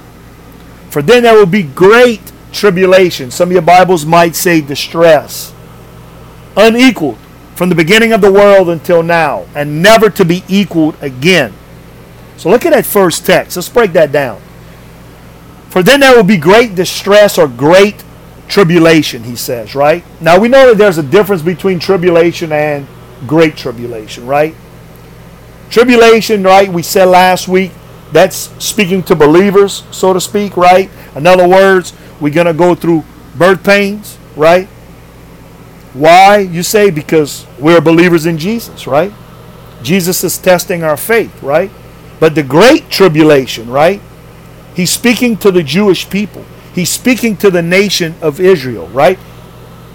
For 0.90 1.02
then 1.02 1.23
there 1.23 1.35
will 1.35 1.47
be 1.47 1.62
great 1.62 2.33
tribulation. 2.52 3.30
Some 3.30 3.49
of 3.49 3.52
your 3.52 3.62
Bibles 3.62 4.06
might 4.06 4.35
say 4.35 4.61
distress. 4.61 5.52
Unequaled 6.56 7.18
from 7.54 7.71
the 7.71 7.75
beginning 7.75 8.12
of 8.12 8.21
the 8.21 8.33
world 8.33 8.68
until 8.68 9.02
now, 9.02 9.47
and 9.54 9.83
never 9.83 10.11
to 10.11 10.25
be 10.25 10.45
equaled 10.47 10.97
again. 11.02 11.54
So 12.37 12.50
look 12.50 12.66
at 12.66 12.71
that 12.71 12.85
first 12.85 13.25
text. 13.25 13.56
Let's 13.56 13.68
break 13.68 13.92
that 13.95 14.12
down. 14.12 14.40
For 15.71 15.83
then 15.83 16.00
there 16.00 16.14
will 16.14 16.23
be 16.23 16.37
great 16.37 16.75
distress 16.75 17.38
or 17.38 17.49
great 17.49 18.04
tribulation, 18.49 19.25
he 19.25 19.37
says, 19.37 19.75
right? 19.75 20.04
Now 20.21 20.38
we 20.38 20.49
know 20.49 20.68
that 20.68 20.78
there's 20.78 20.99
a 20.99 21.02
difference 21.02 21.42
between 21.42 21.78
tribulation 21.78 22.52
and 22.52 22.87
great 23.26 23.56
tribulation, 23.56 24.26
right? 24.26 24.54
Tribulation, 25.70 26.42
right? 26.42 26.68
We 26.68 26.83
said 26.83 27.07
last 27.07 27.48
week, 27.48 27.72
that's 28.12 28.50
speaking 28.64 29.02
to 29.05 29.16
believers, 29.16 29.85
so 29.90 30.12
to 30.12 30.20
speak, 30.20 30.57
right? 30.57 30.90
In 31.14 31.26
other 31.26 31.48
words, 31.48 31.92
we're 32.20 32.33
going 32.33 32.46
to 32.46 32.55
go 32.55 32.74
through 32.74 33.05
birth 33.37 33.64
pains, 33.64 34.16
right? 34.37 34.68
Why? 35.92 36.38
You 36.38 36.62
say 36.62 36.90
because 36.90 37.46
we're 37.59 37.81
believers 37.81 38.26
in 38.26 38.38
Jesus, 38.38 38.87
right? 38.87 39.12
Jesus 39.83 40.22
is 40.24 40.38
testing 40.38 40.83
our 40.83 40.96
faith, 40.96 41.42
right? 41.42 41.70
But 42.20 42.35
the 42.35 42.42
great 42.42 42.90
tribulation, 42.90 43.68
right? 43.68 44.00
He's 44.74 44.90
speaking 44.90 45.37
to 45.38 45.50
the 45.50 45.62
Jewish 45.62 46.09
people. 46.09 46.44
He's 46.74 46.90
speaking 46.90 47.37
to 47.38 47.50
the 47.50 47.62
nation 47.62 48.14
of 48.20 48.40
Israel, 48.40 48.88
right? 48.88 49.18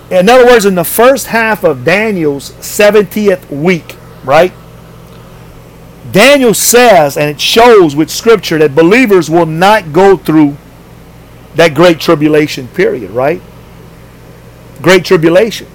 In 0.09 0.27
other 0.27 0.45
words, 0.45 0.65
in 0.65 0.75
the 0.75 0.83
first 0.83 1.27
half 1.27 1.63
of 1.63 1.85
Daniel's 1.85 2.51
70th 2.53 3.49
week, 3.49 3.95
right? 4.23 4.51
Daniel 6.09 6.53
says, 6.53 7.15
and 7.15 7.29
it 7.29 7.39
shows 7.39 7.95
with 7.95 8.09
scripture, 8.09 8.57
that 8.57 8.73
believers 8.73 9.29
will 9.29 9.45
not 9.45 9.93
go 9.93 10.17
through 10.17 10.57
that 11.55 11.75
great 11.75 11.99
tribulation 11.99 12.67
period, 12.69 13.11
right? 13.11 13.41
Great 14.81 15.05
tribulation. 15.05 15.67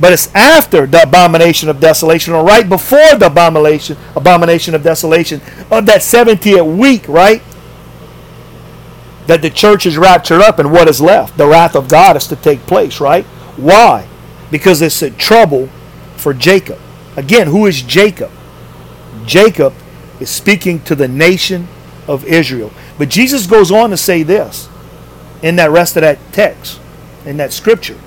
But 0.00 0.12
it's 0.12 0.34
after 0.34 0.86
the 0.86 1.02
abomination 1.02 1.68
of 1.68 1.80
desolation, 1.80 2.32
or 2.32 2.44
right 2.44 2.68
before 2.68 3.14
the 3.16 3.26
abomination, 3.26 3.96
abomination 4.16 4.74
of 4.74 4.82
desolation 4.82 5.40
of 5.70 5.86
that 5.86 6.00
70th 6.00 6.76
week, 6.78 7.06
right? 7.06 7.42
That 9.26 9.42
the 9.42 9.50
church 9.50 9.86
is 9.86 9.98
raptured 9.98 10.40
up 10.40 10.58
and 10.58 10.72
what 10.72 10.88
is 10.88 11.00
left? 11.00 11.36
The 11.36 11.46
wrath 11.46 11.76
of 11.76 11.88
God 11.88 12.16
is 12.16 12.26
to 12.28 12.36
take 12.36 12.60
place, 12.60 13.00
right? 13.00 13.24
Why? 13.56 14.08
Because 14.50 14.82
it's 14.82 15.02
a 15.02 15.10
trouble 15.10 15.68
for 16.16 16.34
Jacob. 16.34 16.80
Again, 17.16 17.46
who 17.48 17.66
is 17.66 17.82
Jacob? 17.82 18.30
Jacob 19.26 19.74
is 20.20 20.30
speaking 20.30 20.80
to 20.84 20.94
the 20.94 21.08
nation 21.08 21.68
of 22.06 22.24
Israel. 22.24 22.72
But 22.98 23.08
Jesus 23.08 23.46
goes 23.46 23.70
on 23.70 23.90
to 23.90 23.96
say 23.96 24.22
this 24.22 24.68
in 25.42 25.56
that 25.56 25.70
rest 25.70 25.96
of 25.96 26.02
that 26.02 26.18
text, 26.32 26.80
in 27.24 27.36
that 27.38 27.52
scripture. 27.52 27.98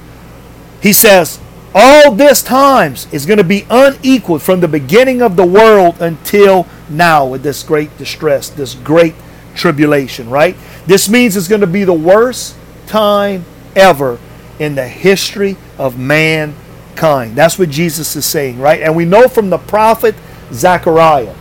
He 0.82 0.93
says, 0.93 1.39
all 1.73 2.13
this 2.13 2.41
times 2.41 3.12
is 3.13 3.25
going 3.25 3.38
to 3.38 3.43
be 3.43 3.65
unequaled 3.69 4.41
from 4.41 4.62
the 4.62 4.67
beginning 4.67 5.21
of 5.21 5.36
the 5.36 5.45
world 5.45 6.01
until 6.01 6.67
now 6.89 7.25
with 7.25 7.43
this 7.43 7.63
great 7.63 7.97
distress, 7.97 8.49
this 8.49 8.75
great 8.75 9.15
tribulation, 9.56 10.30
right? 10.30 10.56
This 10.86 11.10
means 11.10 11.36
it's 11.36 11.49
going 11.49 11.62
to 11.62 11.67
be 11.67 11.84
the 11.84 11.93
worst 11.93 12.56
time 12.88 13.43
ever 13.75 14.19
in 14.58 14.75
the 14.75 14.88
history 14.88 15.58
of 15.78 15.99
mankind. 15.99 17.36
That's 17.36 17.60
what 17.60 17.69
Jesus 17.69 18.15
is 18.15 18.25
saying, 18.25 18.60
right? 18.60 18.82
And 18.82 18.95
we 18.95 19.04
know 19.04 19.28
from 19.28 19.49
the 19.49 19.58
prophet 19.58 20.15
Zechariah 20.51 21.36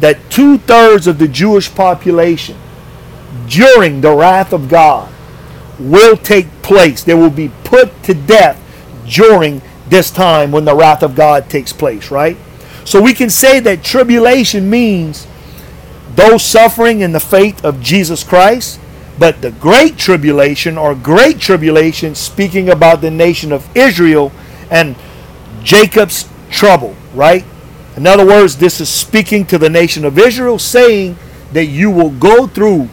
that 0.00 0.30
two 0.30 0.58
thirds 0.58 1.06
of 1.06 1.18
the 1.18 1.28
Jewish 1.28 1.74
population 1.74 2.56
during 3.48 4.00
the 4.00 4.14
wrath 4.14 4.52
of 4.52 4.68
God 4.68 5.12
will 5.78 6.16
take 6.16 6.46
place. 6.62 7.02
They 7.02 7.14
will 7.14 7.30
be 7.30 7.50
put 7.64 8.02
to 8.04 8.14
death 8.14 8.62
during 9.06 9.62
this 9.88 10.10
time 10.10 10.52
when 10.52 10.64
the 10.64 10.74
wrath 10.74 11.02
of 11.02 11.14
God 11.14 11.48
takes 11.48 11.72
place, 11.72 12.10
right? 12.10 12.36
So 12.84 13.02
we 13.02 13.14
can 13.14 13.30
say 13.30 13.60
that 13.60 13.82
tribulation 13.82 14.70
means 14.70 15.26
those 16.14 16.42
suffering 16.42 17.00
in 17.00 17.12
the 17.12 17.20
faith 17.20 17.64
of 17.64 17.80
Jesus 17.80 18.24
Christ, 18.24 18.80
but 19.18 19.42
the 19.42 19.50
great 19.50 19.96
tribulation 19.96 20.78
or 20.78 20.94
great 20.94 21.38
tribulation 21.38 22.14
speaking 22.14 22.68
about 22.68 23.00
the 23.00 23.10
nation 23.10 23.52
of 23.52 23.68
Israel 23.76 24.32
and 24.70 24.96
Jacob's 25.62 26.28
trouble, 26.50 26.94
right? 27.14 27.44
In 27.98 28.06
other 28.06 28.24
words, 28.24 28.56
this 28.56 28.80
is 28.80 28.88
speaking 28.88 29.44
to 29.46 29.58
the 29.58 29.68
nation 29.68 30.04
of 30.04 30.20
Israel 30.20 30.60
saying 30.60 31.18
that 31.52 31.64
you 31.64 31.90
will 31.90 32.10
go 32.10 32.46
through 32.46 32.88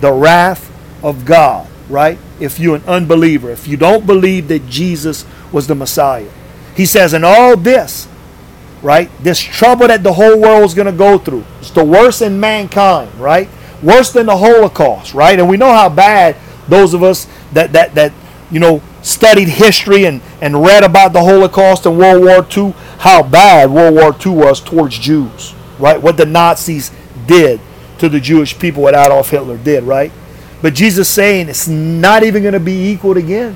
the 0.00 0.10
wrath 0.10 0.72
of 1.04 1.26
God, 1.26 1.68
right? 1.90 2.18
If 2.40 2.58
you're 2.58 2.76
an 2.76 2.84
unbeliever, 2.84 3.50
if 3.50 3.68
you 3.68 3.76
don't 3.76 4.06
believe 4.06 4.48
that 4.48 4.66
Jesus 4.66 5.26
was 5.52 5.66
the 5.66 5.74
Messiah. 5.74 6.30
He 6.74 6.86
says, 6.86 7.12
in 7.12 7.24
all 7.24 7.58
this, 7.58 8.08
right, 8.80 9.10
this 9.22 9.38
trouble 9.38 9.88
that 9.88 10.02
the 10.02 10.14
whole 10.14 10.40
world 10.40 10.64
is 10.64 10.72
going 10.72 10.86
to 10.86 10.92
go 10.92 11.18
through, 11.18 11.44
it's 11.60 11.70
the 11.72 11.84
worst 11.84 12.22
in 12.22 12.40
mankind, 12.40 13.14
right? 13.16 13.50
Worse 13.82 14.12
than 14.12 14.24
the 14.24 14.36
Holocaust, 14.38 15.12
right? 15.12 15.38
And 15.38 15.50
we 15.50 15.58
know 15.58 15.74
how 15.74 15.90
bad 15.90 16.36
those 16.68 16.94
of 16.94 17.02
us 17.02 17.26
that 17.52 17.72
that 17.72 17.94
that 17.96 18.14
you 18.50 18.60
know 18.60 18.80
studied 19.08 19.48
history 19.48 20.04
and, 20.04 20.20
and 20.40 20.62
read 20.62 20.84
about 20.84 21.12
the 21.12 21.22
Holocaust 21.22 21.86
and 21.86 21.98
World 21.98 22.24
War 22.24 22.46
II, 22.56 22.74
how 22.98 23.22
bad 23.22 23.70
World 23.70 23.94
War 23.94 24.14
II 24.14 24.32
was 24.32 24.60
towards 24.60 24.98
Jews, 24.98 25.54
right? 25.78 26.00
What 26.00 26.16
the 26.16 26.26
Nazis 26.26 26.90
did 27.26 27.60
to 27.98 28.08
the 28.08 28.20
Jewish 28.20 28.58
people, 28.58 28.82
what 28.82 28.94
Adolf 28.94 29.30
Hitler 29.30 29.58
did, 29.58 29.84
right? 29.84 30.12
But 30.62 30.74
Jesus 30.74 31.08
saying 31.08 31.48
it's 31.48 31.68
not 31.68 32.22
even 32.22 32.42
going 32.42 32.54
to 32.54 32.60
be 32.60 32.90
equaled 32.90 33.16
again. 33.16 33.54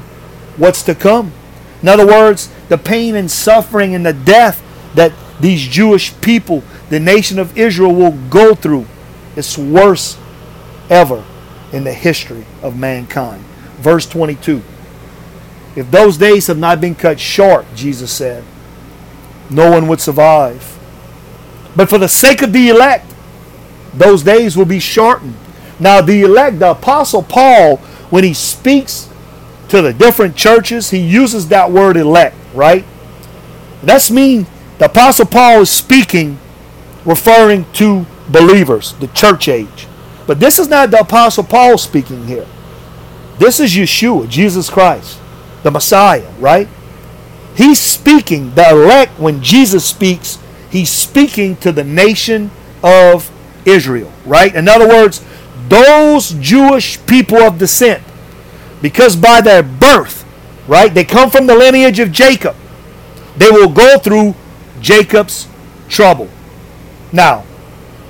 What's 0.56 0.82
to 0.84 0.94
come? 0.94 1.32
In 1.80 1.88
other 1.88 2.06
words, 2.06 2.48
the 2.68 2.78
pain 2.78 3.16
and 3.16 3.30
suffering 3.30 3.94
and 3.94 4.06
the 4.06 4.12
death 4.12 4.62
that 4.94 5.12
these 5.40 5.62
Jewish 5.62 6.18
people, 6.20 6.62
the 6.90 7.00
nation 7.00 7.38
of 7.38 7.58
Israel, 7.58 7.94
will 7.94 8.16
go 8.30 8.54
through, 8.54 8.86
it's 9.34 9.58
worse 9.58 10.18
ever 10.88 11.24
in 11.72 11.84
the 11.84 11.92
history 11.92 12.44
of 12.62 12.78
mankind. 12.78 13.42
Verse 13.78 14.06
22. 14.06 14.62
If 15.74 15.90
those 15.90 16.18
days 16.18 16.46
have 16.48 16.58
not 16.58 16.80
been 16.80 16.94
cut 16.94 17.18
short, 17.18 17.66
Jesus 17.74 18.12
said, 18.12 18.44
no 19.50 19.70
one 19.70 19.88
would 19.88 20.00
survive. 20.00 20.78
But 21.74 21.88
for 21.88 21.98
the 21.98 22.08
sake 22.08 22.42
of 22.42 22.52
the 22.52 22.68
elect, 22.68 23.06
those 23.94 24.22
days 24.22 24.56
will 24.56 24.64
be 24.64 24.80
shortened. 24.80 25.36
Now, 25.78 26.00
the 26.00 26.22
elect, 26.22 26.58
the 26.58 26.70
Apostle 26.70 27.22
Paul, 27.22 27.78
when 28.10 28.24
he 28.24 28.34
speaks 28.34 29.08
to 29.68 29.82
the 29.82 29.92
different 29.92 30.36
churches, 30.36 30.90
he 30.90 30.98
uses 30.98 31.48
that 31.48 31.70
word 31.70 31.96
elect, 31.96 32.36
right? 32.54 32.84
That's 33.82 34.10
mean 34.10 34.46
the 34.78 34.86
Apostle 34.86 35.26
Paul 35.26 35.62
is 35.62 35.70
speaking, 35.70 36.38
referring 37.04 37.70
to 37.74 38.06
believers, 38.28 38.92
the 38.94 39.08
church 39.08 39.48
age. 39.48 39.86
But 40.26 40.40
this 40.40 40.58
is 40.58 40.68
not 40.68 40.90
the 40.90 41.00
Apostle 41.00 41.44
Paul 41.44 41.78
speaking 41.78 42.26
here. 42.26 42.46
This 43.38 43.60
is 43.60 43.72
Yeshua, 43.72 44.28
Jesus 44.28 44.70
Christ, 44.70 45.18
the 45.62 45.70
Messiah, 45.70 46.30
right? 46.38 46.68
He's 47.54 47.80
speaking, 47.80 48.54
the 48.54 48.70
elect, 48.70 49.18
when 49.18 49.42
Jesus 49.42 49.84
speaks, 49.84 50.38
he's 50.70 50.90
speaking 50.90 51.56
to 51.56 51.72
the 51.72 51.84
nation 51.84 52.50
of 52.82 53.30
Israel, 53.64 54.12
right? 54.24 54.54
In 54.54 54.68
other 54.68 54.88
words, 54.88 55.24
those 55.68 56.30
Jewish 56.40 57.04
people 57.06 57.38
of 57.38 57.58
descent, 57.58 58.02
because 58.80 59.16
by 59.16 59.40
their 59.40 59.62
birth, 59.62 60.26
right, 60.66 60.92
they 60.92 61.04
come 61.04 61.30
from 61.30 61.46
the 61.46 61.54
lineage 61.54 61.98
of 61.98 62.10
Jacob, 62.10 62.56
they 63.36 63.50
will 63.50 63.68
go 63.68 63.98
through 63.98 64.34
Jacob's 64.80 65.46
trouble. 65.88 66.28
Now, 67.12 67.44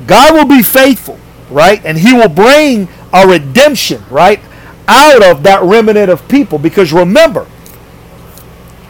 God 0.07 0.35
will 0.35 0.47
be 0.47 0.63
faithful, 0.63 1.19
right? 1.51 1.85
And 1.85 1.99
he 1.99 2.13
will 2.13 2.29
bring 2.29 2.89
a 3.13 3.27
redemption, 3.27 4.03
right, 4.11 4.41
out 4.89 5.23
of 5.23 5.43
that 5.43 5.63
remnant 5.63 6.11
of 6.11 6.27
people. 6.29 6.59
Because 6.59 6.93
remember, 6.93 7.47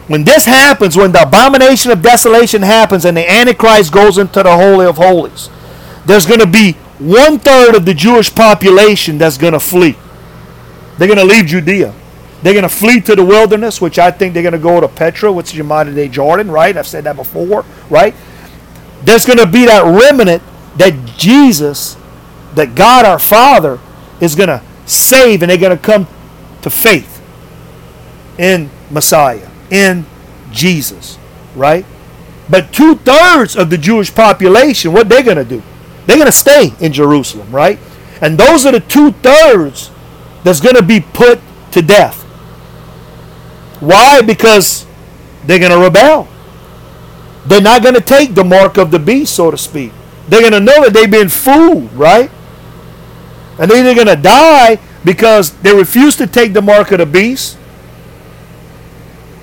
when 0.07 0.23
this 0.23 0.45
happens, 0.45 0.97
when 0.97 1.11
the 1.11 1.21
abomination 1.21 1.91
of 1.91 2.01
desolation 2.01 2.61
happens 2.61 3.05
and 3.05 3.15
the 3.15 3.29
Antichrist 3.29 3.91
goes 3.91 4.17
into 4.17 4.43
the 4.43 4.55
Holy 4.55 4.85
of 4.85 4.97
Holies, 4.97 5.49
there's 6.05 6.25
going 6.25 6.39
to 6.39 6.47
be 6.47 6.73
one 6.99 7.39
third 7.39 7.75
of 7.75 7.85
the 7.85 7.93
Jewish 7.93 8.33
population 8.33 9.17
that's 9.17 9.37
going 9.37 9.53
to 9.53 9.59
flee. 9.59 9.95
They're 10.97 11.07
going 11.07 11.19
to 11.19 11.25
leave 11.25 11.45
Judea. 11.45 11.93
They're 12.41 12.53
going 12.53 12.63
to 12.63 12.69
flee 12.69 12.99
to 13.01 13.15
the 13.15 13.23
wilderness, 13.23 13.79
which 13.79 13.97
I 13.97 14.11
think 14.11 14.33
they're 14.33 14.43
going 14.43 14.53
to 14.53 14.59
go 14.59 14.81
to 14.81 14.87
Petra, 14.89 15.31
which 15.31 15.51
is 15.51 15.55
your 15.55 15.65
modern 15.65 15.95
day 15.95 16.09
Jordan, 16.09 16.51
right? 16.51 16.75
I've 16.75 16.87
said 16.87 17.05
that 17.05 17.15
before, 17.15 17.63
right? 17.89 18.13
There's 19.03 19.25
going 19.25 19.39
to 19.39 19.47
be 19.47 19.65
that 19.65 19.83
remnant 19.85 20.43
that 20.77 21.17
Jesus, 21.17 21.95
that 22.55 22.75
God 22.75 23.05
our 23.05 23.19
Father, 23.19 23.79
is 24.19 24.35
going 24.35 24.49
to 24.49 24.61
save 24.85 25.41
and 25.41 25.49
they're 25.49 25.57
going 25.57 25.75
to 25.75 25.83
come 25.83 26.07
to 26.61 26.69
faith 26.69 27.21
in 28.37 28.69
Messiah, 28.89 29.49
in 29.69 30.05
Jesus, 30.51 31.17
right? 31.55 31.85
But 32.49 32.73
two 32.73 32.95
thirds 32.95 33.55
of 33.55 33.69
the 33.69 33.77
Jewish 33.77 34.13
population, 34.13 34.93
what 34.93 35.09
they're 35.09 35.23
going 35.23 35.37
to 35.37 35.45
do? 35.45 35.61
They're 36.05 36.17
going 36.17 36.27
to 36.27 36.31
stay 36.31 36.73
in 36.79 36.91
Jerusalem, 36.91 37.51
right? 37.51 37.79
And 38.21 38.37
those 38.37 38.65
are 38.65 38.71
the 38.71 38.79
two 38.79 39.11
thirds 39.11 39.91
that's 40.43 40.59
going 40.59 40.75
to 40.75 40.83
be 40.83 40.99
put 40.99 41.39
to 41.71 41.81
death. 41.81 42.21
Why? 43.79 44.21
Because 44.21 44.85
they're 45.45 45.59
going 45.59 45.71
to 45.71 45.79
rebel. 45.79 46.27
They're 47.45 47.61
not 47.61 47.81
going 47.81 47.95
to 47.95 48.01
take 48.01 48.33
the 48.33 48.43
mark 48.43 48.77
of 48.77 48.91
the 48.91 48.99
beast, 48.99 49.35
so 49.35 49.51
to 49.51 49.57
speak. 49.57 49.91
They're 50.27 50.41
going 50.41 50.53
to 50.53 50.59
know 50.59 50.83
that 50.83 50.93
they've 50.93 51.11
been 51.11 51.29
fooled, 51.29 51.91
right? 51.93 52.31
And 53.59 53.69
they're 53.69 53.79
either 53.79 53.93
going 53.93 54.15
to 54.15 54.21
die 54.21 54.79
because 55.03 55.51
they 55.57 55.75
refuse 55.75 56.15
to 56.17 56.27
take 56.27 56.53
the 56.53 56.61
mark 56.61 56.91
of 56.91 56.99
the 56.99 57.05
beast, 57.05 57.57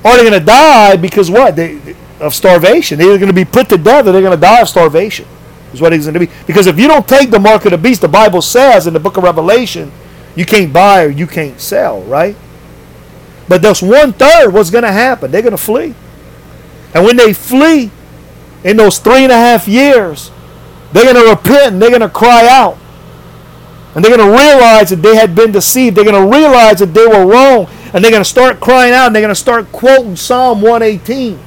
or 0.05 0.17
they're 0.17 0.29
going 0.29 0.41
to 0.41 0.45
die 0.45 0.97
because 0.97 1.31
what? 1.31 1.57
They, 1.57 1.97
of 2.21 2.35
starvation. 2.35 2.99
They're 2.99 3.19
going 3.19 3.29
to 3.29 3.33
be 3.33 3.45
put 3.45 3.69
to 3.71 3.79
death 3.79 4.07
or 4.07 4.13
they're 4.13 4.21
going 4.21 4.37
to 4.37 4.41
die 4.41 4.61
of 4.61 4.69
starvation. 4.69 5.27
Is 5.73 5.81
what 5.81 5.93
it's 5.93 6.05
going 6.05 6.15
to 6.15 6.21
be. 6.21 6.33
Because 6.47 6.67
if 6.67 6.79
you 6.79 6.89
don't 6.89 7.07
take 7.07 7.31
the 7.31 7.39
mark 7.39 7.65
of 7.65 7.71
the 7.71 7.79
beast, 7.79 8.01
the 8.01 8.09
Bible 8.09 8.43
says 8.43 8.87
in 8.87 8.93
the 8.93 9.01
book 9.01 9.17
of 9.17 9.25
Revelation, 9.25 9.93
you 10.35 10.45
can't 10.45 10.73
buy 10.73 11.05
or 11.05 11.09
you 11.09 11.27
can't 11.27 11.61
sell, 11.61 12.03
right? 12.03 12.37
But 13.49 13.63
those 13.63 13.83
one 13.83 14.13
third, 14.13 14.51
what's 14.53 14.71
going 14.71 14.85
to 14.85 14.93
happen? 14.93 15.31
They're 15.31 15.43
going 15.43 15.53
to 15.53 15.57
flee. 15.57 15.95
And 16.95 17.05
when 17.05 17.17
they 17.17 17.33
flee 17.33 17.91
in 18.65 18.77
those 18.77 18.99
three 18.99 19.23
and 19.23 19.33
a 19.33 19.37
half 19.37 19.69
years, 19.69 20.31
they're 20.93 21.05
going 21.05 21.25
to 21.25 21.31
repent 21.31 21.75
and 21.75 21.83
they're 21.83 21.91
going 21.91 22.01
to 22.01 22.09
cry 22.09 22.49
out. 22.49 22.77
And 23.95 24.05
they're 24.05 24.17
going 24.17 24.31
to 24.31 24.37
realize 24.37 24.91
that 24.91 25.03
they 25.03 25.17
had 25.17 25.35
been 25.35 25.51
deceived. 25.51 25.97
They're 25.97 26.05
going 26.05 26.31
to 26.31 26.37
realize 26.37 26.79
that 26.79 26.95
they 26.95 27.07
were 27.07 27.27
wrong. 27.27 27.69
And 27.93 28.05
they're 28.05 28.13
going 28.13 28.23
to 28.23 28.29
start 28.29 28.61
crying 28.61 28.93
out 28.93 29.07
and 29.07 29.15
they're 29.15 29.23
going 29.23 29.35
to 29.35 29.41
start 29.41 29.73
quoting 29.73 30.15
Psalm 30.15 30.63
118. 30.63 31.39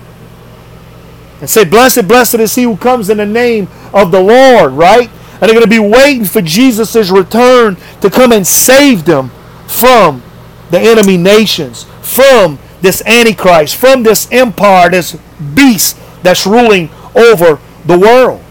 And 1.40 1.50
say, 1.50 1.64
Blessed, 1.64 2.08
blessed 2.08 2.36
is 2.36 2.56
he 2.56 2.64
who 2.64 2.76
comes 2.76 3.10
in 3.10 3.18
the 3.18 3.26
name 3.26 3.68
of 3.94 4.12
the 4.12 4.20
Lord, 4.20 4.74
right? 4.74 5.10
And 5.34 5.42
they're 5.42 5.60
going 5.60 5.62
to 5.62 5.68
be 5.68 5.80
waiting 5.80 6.26
for 6.26 6.42
Jesus' 6.42 7.10
return 7.10 7.78
to 8.02 8.10
come 8.10 8.32
and 8.32 8.46
save 8.46 9.06
them 9.06 9.30
from 9.68 10.22
the 10.70 10.80
enemy 10.80 11.18
nations, 11.18 11.84
from 12.02 12.60
this 12.82 13.02
Antichrist, 13.06 13.76
from 13.76 14.04
this 14.04 14.30
empire, 14.32 14.90
this 14.90 15.18
beast 15.56 15.98
that's 16.24 16.46
ruling 16.46 16.90
over 17.16 17.60
the 17.86 17.98
world. 17.98 18.43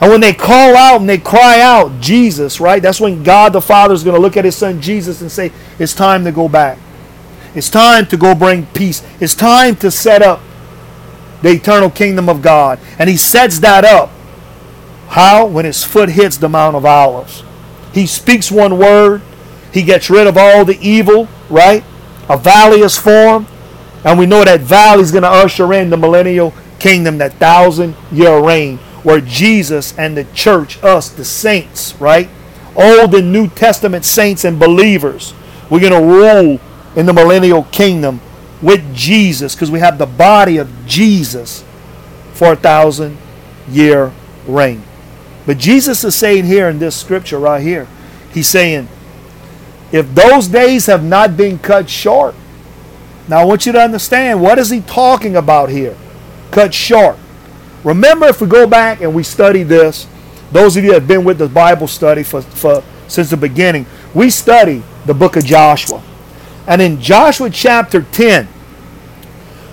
And 0.00 0.10
when 0.10 0.20
they 0.20 0.34
call 0.34 0.76
out 0.76 1.00
and 1.00 1.08
they 1.08 1.18
cry 1.18 1.60
out, 1.60 2.00
Jesus, 2.00 2.60
right? 2.60 2.82
That's 2.82 3.00
when 3.00 3.22
God 3.22 3.52
the 3.52 3.60
Father 3.60 3.94
is 3.94 4.04
going 4.04 4.16
to 4.16 4.20
look 4.20 4.36
at 4.36 4.44
his 4.44 4.56
son 4.56 4.80
Jesus 4.80 5.20
and 5.20 5.30
say, 5.30 5.52
It's 5.78 5.94
time 5.94 6.24
to 6.24 6.32
go 6.32 6.48
back. 6.48 6.78
It's 7.54 7.70
time 7.70 8.06
to 8.06 8.16
go 8.16 8.34
bring 8.34 8.66
peace. 8.66 9.02
It's 9.20 9.34
time 9.34 9.76
to 9.76 9.90
set 9.90 10.22
up 10.22 10.40
the 11.42 11.50
eternal 11.50 11.90
kingdom 11.90 12.28
of 12.28 12.42
God. 12.42 12.80
And 12.98 13.08
he 13.08 13.16
sets 13.16 13.60
that 13.60 13.84
up. 13.84 14.10
How? 15.08 15.46
When 15.46 15.64
his 15.64 15.84
foot 15.84 16.08
hits 16.08 16.36
the 16.36 16.48
Mount 16.48 16.74
of 16.74 16.84
Olives. 16.84 17.44
He 17.92 18.06
speaks 18.06 18.50
one 18.50 18.76
word, 18.78 19.22
he 19.72 19.82
gets 19.82 20.10
rid 20.10 20.26
of 20.26 20.36
all 20.36 20.64
the 20.64 20.78
evil, 20.80 21.28
right? 21.48 21.84
A 22.28 22.36
valley 22.36 22.80
is 22.80 22.98
formed. 22.98 23.46
And 24.04 24.18
we 24.18 24.26
know 24.26 24.44
that 24.44 24.60
valley 24.60 25.02
is 25.02 25.12
going 25.12 25.22
to 25.22 25.30
usher 25.30 25.72
in 25.72 25.90
the 25.90 25.96
millennial 25.96 26.52
kingdom, 26.78 27.18
that 27.18 27.34
thousand 27.34 27.96
year 28.12 28.38
reign, 28.38 28.78
where 29.04 29.20
Jesus 29.20 29.96
and 29.96 30.16
the 30.16 30.24
church, 30.34 30.82
us, 30.82 31.08
the 31.08 31.24
saints, 31.24 31.94
right? 32.00 32.28
Old 32.74 33.14
and 33.14 33.32
New 33.32 33.48
Testament 33.48 34.04
saints 34.04 34.44
and 34.44 34.58
believers, 34.58 35.32
we're 35.70 35.80
going 35.80 35.92
to 35.92 36.00
rule 36.00 36.60
in 36.96 37.06
the 37.06 37.12
millennial 37.12 37.64
kingdom 37.64 38.20
with 38.60 38.94
Jesus 38.94 39.54
because 39.54 39.70
we 39.70 39.78
have 39.78 39.98
the 39.98 40.06
body 40.06 40.56
of 40.56 40.70
Jesus 40.86 41.62
for 42.32 42.52
a 42.52 42.56
thousand 42.56 43.16
year 43.68 44.12
reign. 44.46 44.82
But 45.46 45.58
Jesus 45.58 46.02
is 46.02 46.14
saying 46.14 46.44
here 46.46 46.68
in 46.68 46.78
this 46.78 46.96
scripture 46.96 47.38
right 47.38 47.62
here, 47.62 47.86
he's 48.32 48.48
saying, 48.48 48.88
if 49.92 50.12
those 50.14 50.48
days 50.48 50.86
have 50.86 51.04
not 51.04 51.36
been 51.36 51.58
cut 51.58 51.88
short, 51.88 52.34
now 53.28 53.40
I 53.40 53.44
want 53.44 53.66
you 53.66 53.72
to 53.72 53.80
understand 53.80 54.40
what 54.40 54.58
is 54.58 54.70
he 54.70 54.80
talking 54.80 55.36
about 55.36 55.68
here? 55.68 55.96
Cut 56.50 56.74
short. 56.74 57.18
Remember, 57.84 58.26
if 58.26 58.40
we 58.40 58.46
go 58.46 58.66
back 58.66 59.00
and 59.02 59.14
we 59.14 59.22
study 59.22 59.62
this, 59.62 60.06
those 60.50 60.76
of 60.76 60.84
you 60.84 60.90
that 60.90 61.00
have 61.00 61.08
been 61.08 61.24
with 61.24 61.38
the 61.38 61.48
Bible 61.48 61.86
study 61.86 62.22
for, 62.22 62.40
for 62.40 62.82
since 63.08 63.30
the 63.30 63.36
beginning, 63.36 63.86
we 64.14 64.30
study 64.30 64.82
the 65.04 65.14
book 65.14 65.36
of 65.36 65.44
Joshua. 65.44 66.02
And 66.66 66.80
in 66.80 67.00
Joshua 67.00 67.50
chapter 67.50 68.02
10, 68.02 68.48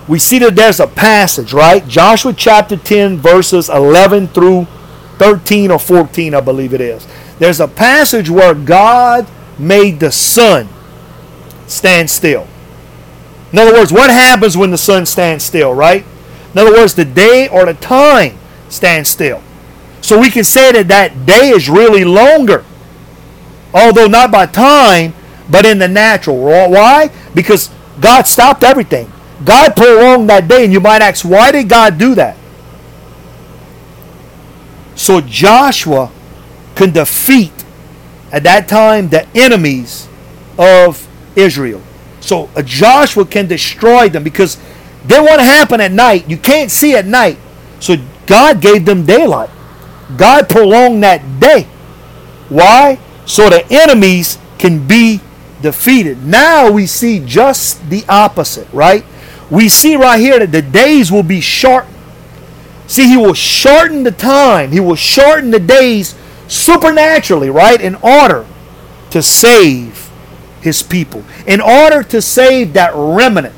we 0.08 0.18
see 0.18 0.38
that 0.40 0.54
there's 0.56 0.80
a 0.80 0.86
passage, 0.86 1.52
right? 1.52 1.86
Joshua 1.88 2.34
chapter 2.34 2.76
10, 2.76 3.18
verses 3.18 3.68
11 3.68 4.28
through 4.28 4.66
13 5.18 5.70
or 5.70 5.78
14, 5.78 6.34
I 6.34 6.40
believe 6.40 6.74
it 6.74 6.80
is. 6.80 7.06
There's 7.38 7.60
a 7.60 7.68
passage 7.68 8.28
where 8.28 8.54
God 8.54 9.26
made 9.58 10.00
the 10.00 10.12
sun 10.12 10.68
stand 11.66 12.10
still. 12.10 12.46
In 13.52 13.58
other 13.58 13.72
words, 13.72 13.92
what 13.92 14.10
happens 14.10 14.56
when 14.56 14.70
the 14.70 14.78
sun 14.78 15.06
stands 15.06 15.44
still, 15.44 15.72
right? 15.72 16.04
In 16.52 16.58
other 16.58 16.72
words, 16.72 16.94
the 16.94 17.04
day 17.04 17.48
or 17.48 17.64
the 17.64 17.74
time 17.74 18.38
stands 18.68 19.08
still. 19.08 19.42
So 20.00 20.18
we 20.18 20.30
can 20.30 20.44
say 20.44 20.72
that 20.72 20.88
that 20.88 21.26
day 21.26 21.50
is 21.50 21.68
really 21.68 22.04
longer. 22.04 22.64
Although 23.72 24.06
not 24.06 24.30
by 24.30 24.46
time, 24.46 25.14
but 25.50 25.64
in 25.64 25.78
the 25.78 25.88
natural. 25.88 26.38
Why? 26.38 27.10
Because 27.34 27.70
God 28.00 28.26
stopped 28.26 28.64
everything. 28.64 29.10
God 29.44 29.74
prolonged 29.74 30.28
that 30.30 30.46
day, 30.48 30.64
and 30.64 30.72
you 30.72 30.80
might 30.80 31.02
ask, 31.02 31.24
why 31.24 31.52
did 31.52 31.68
God 31.68 31.98
do 31.98 32.14
that? 32.14 32.36
So 34.94 35.20
Joshua 35.20 36.10
can 36.74 36.92
defeat 36.92 37.64
at 38.30 38.44
that 38.44 38.68
time 38.68 39.08
the 39.08 39.26
enemies 39.36 40.08
of 40.58 41.08
Israel. 41.34 41.82
So 42.20 42.48
uh, 42.54 42.62
Joshua 42.62 43.24
can 43.24 43.46
destroy 43.46 44.08
them 44.08 44.22
because 44.22 44.58
they 45.04 45.18
want 45.18 45.40
to 45.40 45.44
happen 45.44 45.80
at 45.80 45.92
night. 45.92 46.28
You 46.28 46.36
can't 46.36 46.70
see 46.70 46.94
at 46.94 47.06
night. 47.06 47.38
So 47.80 47.96
God 48.26 48.60
gave 48.60 48.84
them 48.84 49.04
daylight. 49.04 49.50
God 50.16 50.48
prolonged 50.48 51.02
that 51.02 51.40
day. 51.40 51.64
Why? 52.48 52.98
So 53.26 53.48
the 53.50 53.66
enemies 53.70 54.38
can 54.58 54.86
be 54.86 55.20
defeated. 55.60 56.24
Now 56.24 56.70
we 56.70 56.86
see 56.86 57.24
just 57.24 57.88
the 57.88 58.04
opposite, 58.08 58.68
right? 58.72 59.04
We 59.50 59.68
see 59.68 59.96
right 59.96 60.20
here 60.20 60.38
that 60.38 60.52
the 60.52 60.62
days 60.62 61.10
will 61.10 61.22
be 61.22 61.40
shortened. 61.40 61.96
See, 62.86 63.08
he 63.08 63.16
will 63.16 63.34
shorten 63.34 64.02
the 64.02 64.10
time, 64.10 64.70
he 64.70 64.80
will 64.80 64.96
shorten 64.96 65.50
the 65.50 65.60
days 65.60 66.14
supernaturally, 66.48 67.48
right? 67.48 67.80
In 67.80 67.94
order 67.96 68.46
to 69.10 69.22
save 69.22 70.10
his 70.60 70.82
people, 70.82 71.24
in 71.46 71.60
order 71.60 72.02
to 72.02 72.20
save 72.20 72.74
that 72.74 72.92
remnant 72.94 73.54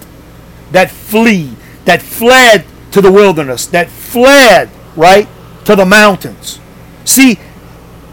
that 0.73 0.91
flee, 0.91 1.57
that 1.85 2.03
fled 2.03 2.65
to 2.93 3.01
the 3.01 3.11
wilderness, 3.13 3.67
that 3.67 3.89
fled, 3.89 4.71
right, 4.97 5.29
to 5.65 5.77
the 5.77 5.85
mountains. 5.85 6.61
See, 7.05 7.39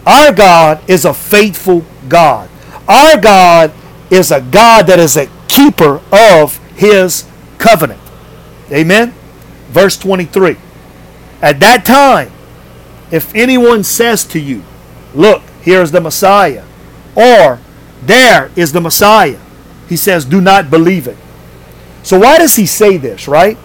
our 0.06 0.34
God 0.34 0.90
is 0.90 1.06
a 1.06 1.14
faithful 1.14 1.86
God. 2.10 2.50
Our 2.88 3.20
God 3.20 3.74
is 4.10 4.32
a 4.32 4.42
God 4.42 4.88
that 4.88 5.00
is 5.00 5.16
a 5.16 5.30
keeper 5.48 6.02
of 6.12 6.58
his 6.76 7.26
covenant. 7.58 8.02
Amen. 8.72 9.14
Verse 9.70 9.98
23. 9.98 10.58
At 11.42 11.60
that 11.60 11.86
time, 11.86 12.32
if 13.12 13.34
anyone 13.36 13.84
says 13.84 14.26
to 14.26 14.40
you, 14.40 14.64
Look, 15.14 15.42
here 15.62 15.82
is 15.82 15.92
the 15.92 16.02
Messiah, 16.02 16.64
or 17.16 17.60
there 18.02 18.50
is 18.56 18.72
the 18.72 18.82
Messiah, 18.82 19.40
he 19.90 19.98
says, 19.98 20.26
Do 20.26 20.40
not 20.40 20.70
believe 20.70 21.08
it. 21.08 21.18
So, 22.04 22.20
why 22.20 22.38
does 22.38 22.56
he 22.56 22.66
say 22.66 22.98
this, 22.98 23.28
right? 23.28 23.58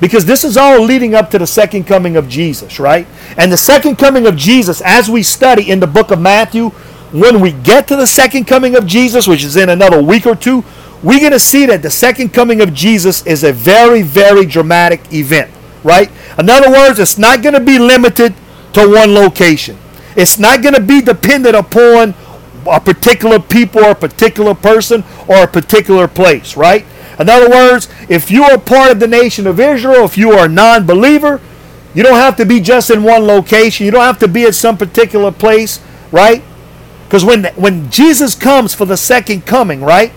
Because 0.00 0.26
this 0.26 0.42
is 0.42 0.56
all 0.56 0.82
leading 0.82 1.14
up 1.14 1.30
to 1.30 1.38
the 1.38 1.46
second 1.46 1.84
coming 1.84 2.16
of 2.16 2.28
Jesus, 2.28 2.80
right? 2.80 3.06
And 3.36 3.52
the 3.52 3.56
second 3.56 3.96
coming 3.96 4.26
of 4.26 4.36
Jesus, 4.36 4.80
as 4.80 5.08
we 5.08 5.22
study 5.22 5.70
in 5.70 5.78
the 5.78 5.86
book 5.86 6.10
of 6.10 6.20
Matthew, 6.20 6.70
when 7.12 7.40
we 7.40 7.52
get 7.52 7.86
to 7.88 7.96
the 7.96 8.06
second 8.06 8.46
coming 8.46 8.74
of 8.74 8.86
Jesus, 8.86 9.28
which 9.28 9.44
is 9.44 9.56
in 9.56 9.68
another 9.68 10.02
week 10.02 10.26
or 10.26 10.34
two, 10.34 10.64
we're 11.02 11.20
going 11.20 11.32
to 11.32 11.38
see 11.38 11.66
that 11.66 11.82
the 11.82 11.90
second 11.90 12.32
coming 12.32 12.60
of 12.60 12.72
Jesus 12.72 13.24
is 13.26 13.44
a 13.44 13.52
very, 13.52 14.02
very 14.02 14.46
dramatic 14.46 15.12
event, 15.12 15.50
right? 15.84 16.10
In 16.38 16.48
other 16.48 16.70
words, 16.70 16.98
it's 16.98 17.18
not 17.18 17.42
going 17.42 17.54
to 17.54 17.60
be 17.60 17.78
limited 17.78 18.34
to 18.72 18.88
one 18.88 19.14
location. 19.14 19.78
It's 20.16 20.38
not 20.38 20.62
going 20.62 20.74
to 20.74 20.80
be 20.80 21.00
dependent 21.00 21.54
upon 21.56 22.14
a 22.66 22.80
particular 22.80 23.38
people 23.40 23.84
or 23.84 23.90
a 23.90 23.94
particular 23.94 24.54
person 24.54 25.04
or 25.28 25.44
a 25.44 25.48
particular 25.48 26.08
place, 26.08 26.56
right? 26.56 26.84
In 27.22 27.30
other 27.30 27.48
words, 27.48 27.88
if 28.08 28.32
you 28.32 28.42
are 28.42 28.58
part 28.58 28.90
of 28.90 28.98
the 28.98 29.06
nation 29.06 29.46
of 29.46 29.60
Israel, 29.60 30.04
if 30.04 30.18
you 30.18 30.32
are 30.32 30.46
a 30.46 30.48
non 30.48 30.86
believer, 30.86 31.40
you 31.94 32.02
don't 32.02 32.16
have 32.16 32.34
to 32.36 32.44
be 32.44 32.58
just 32.58 32.90
in 32.90 33.04
one 33.04 33.26
location. 33.26 33.86
You 33.86 33.92
don't 33.92 34.02
have 34.02 34.18
to 34.18 34.28
be 34.28 34.44
at 34.44 34.56
some 34.56 34.76
particular 34.76 35.30
place, 35.30 35.80
right? 36.10 36.42
Because 37.04 37.24
when, 37.24 37.44
when 37.54 37.90
Jesus 37.90 38.34
comes 38.34 38.74
for 38.74 38.86
the 38.86 38.96
second 38.96 39.46
coming, 39.46 39.82
right? 39.82 40.12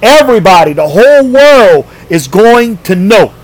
Everybody, 0.00 0.72
the 0.72 0.88
whole 0.88 1.28
world 1.28 1.86
is 2.08 2.28
going 2.28 2.78
to 2.78 2.94
know 2.94 3.34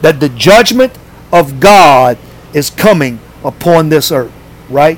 that 0.00 0.18
the 0.20 0.30
judgment 0.30 0.96
of 1.32 1.60
God 1.60 2.16
is 2.54 2.70
coming 2.70 3.20
upon 3.44 3.90
this 3.90 4.10
earth, 4.10 4.32
right? 4.70 4.96